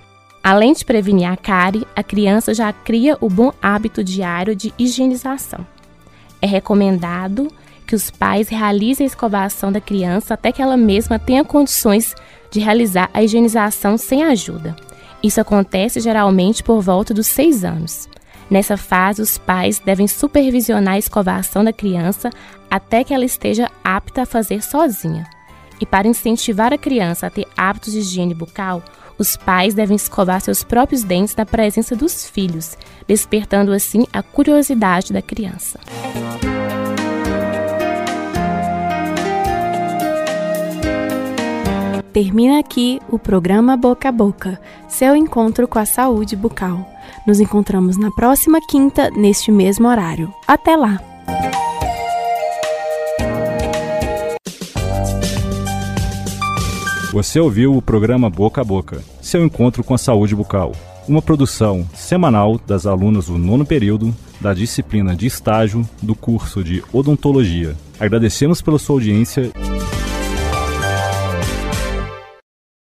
Além 0.43 0.73
de 0.73 0.85
prevenir 0.85 1.31
a 1.31 1.37
cárie, 1.37 1.87
a 1.95 2.03
criança 2.03 2.53
já 2.53 2.73
cria 2.73 3.17
o 3.21 3.29
bom 3.29 3.53
hábito 3.63 4.03
diário 4.03 4.57
de 4.57 4.75
higienização. 4.77 5.65
É 6.41 6.47
recomendado 6.47 7.49
que 7.87 7.95
os 7.95 8.11
pais 8.11 8.49
realizem 8.49 9.05
a 9.05 9.07
escovação 9.07 9.71
da 9.71 9.81
criança 9.81 10.35
até 10.35 10.51
que 10.51 10.61
ela 10.61 10.77
mesma 10.77 11.19
tenha 11.19 11.45
condições 11.45 12.15
de 12.51 12.59
realizar 12.59 13.09
a 13.15 13.23
higienização 13.23 13.97
sem 13.97 14.25
ajuda. 14.25 14.75
Isso 15.23 15.41
acontece 15.41 16.01
geralmente 16.01 16.63
por 16.63 16.81
volta 16.81 17.15
dos 17.15 17.29
seis 17.29 17.65
anos. 17.65 18.09
Nessa 18.51 18.77
fase, 18.77 19.23
os 19.23 19.39
pais 19.39 19.79
devem 19.79 20.09
supervisionar 20.09 20.95
a 20.95 20.99
escovação 20.99 21.63
da 21.63 21.73
criança 21.73 22.31
até 22.69 23.05
que 23.05 23.15
ela 23.15 23.25
esteja 23.25 23.71
apta 23.85 24.23
a 24.23 24.27
fazer 24.27 24.63
sozinha. 24.63 25.25
E 25.81 25.87
para 25.87 26.09
incentivar 26.09 26.73
a 26.73 26.79
criança 26.79 27.27
a 27.27 27.31
ter 27.31 27.47
hábitos 27.57 27.93
de 27.93 28.01
higiene 28.01 28.35
bucal, 28.35 28.83
os 29.18 29.37
pais 29.37 29.75
devem 29.75 29.96
escovar 29.96 30.40
seus 30.40 30.62
próprios 30.62 31.03
dentes 31.03 31.37
na 31.37 31.46
presença 31.46 31.94
dos 31.94 32.27
filhos, 32.27 32.77
despertando 33.07 33.72
assim 33.72 34.07
a 34.12 34.22
curiosidade 34.22 35.12
da 35.12 35.22
criança. 35.22 35.79
Termina 42.12 42.59
aqui 42.59 43.01
o 43.09 43.18
programa 43.18 43.75
Boca 43.75 44.11
a 44.11 44.12
Boca, 44.12 44.61
seu 44.87 45.16
encontro 45.16 45.66
com 45.66 45.79
a 45.79 45.87
saúde 45.87 46.37
bucal. 46.37 46.87
Nos 47.27 47.40
encontramos 47.40 47.96
na 47.96 48.11
próxima 48.11 48.61
quinta, 48.68 49.11
neste 49.11 49.51
mesmo 49.51 49.88
horário. 49.88 50.33
Até 50.46 50.77
lá! 50.77 51.01
Você 57.12 57.38
ouviu 57.38 57.77
o 57.77 57.83
programa 57.83 58.31
Boca 58.31 58.62
a 58.62 58.64
Boca, 58.64 59.03
seu 59.20 59.44
encontro 59.44 59.85
com 59.85 59.92
a 59.92 59.98
saúde 59.98 60.35
bucal. 60.35 60.72
Uma 61.07 61.20
produção 61.20 61.87
semanal 61.92 62.59
das 62.66 62.87
alunas 62.87 63.27
do 63.27 63.37
nono 63.37 63.66
período 63.66 64.16
da 64.40 64.55
disciplina 64.55 65.14
de 65.14 65.27
estágio 65.27 65.87
do 66.01 66.14
curso 66.14 66.64
de 66.64 66.83
odontologia. 66.90 67.77
Agradecemos 68.01 68.62
pela 68.62 68.79
sua 68.79 68.96
audiência. 68.96 69.53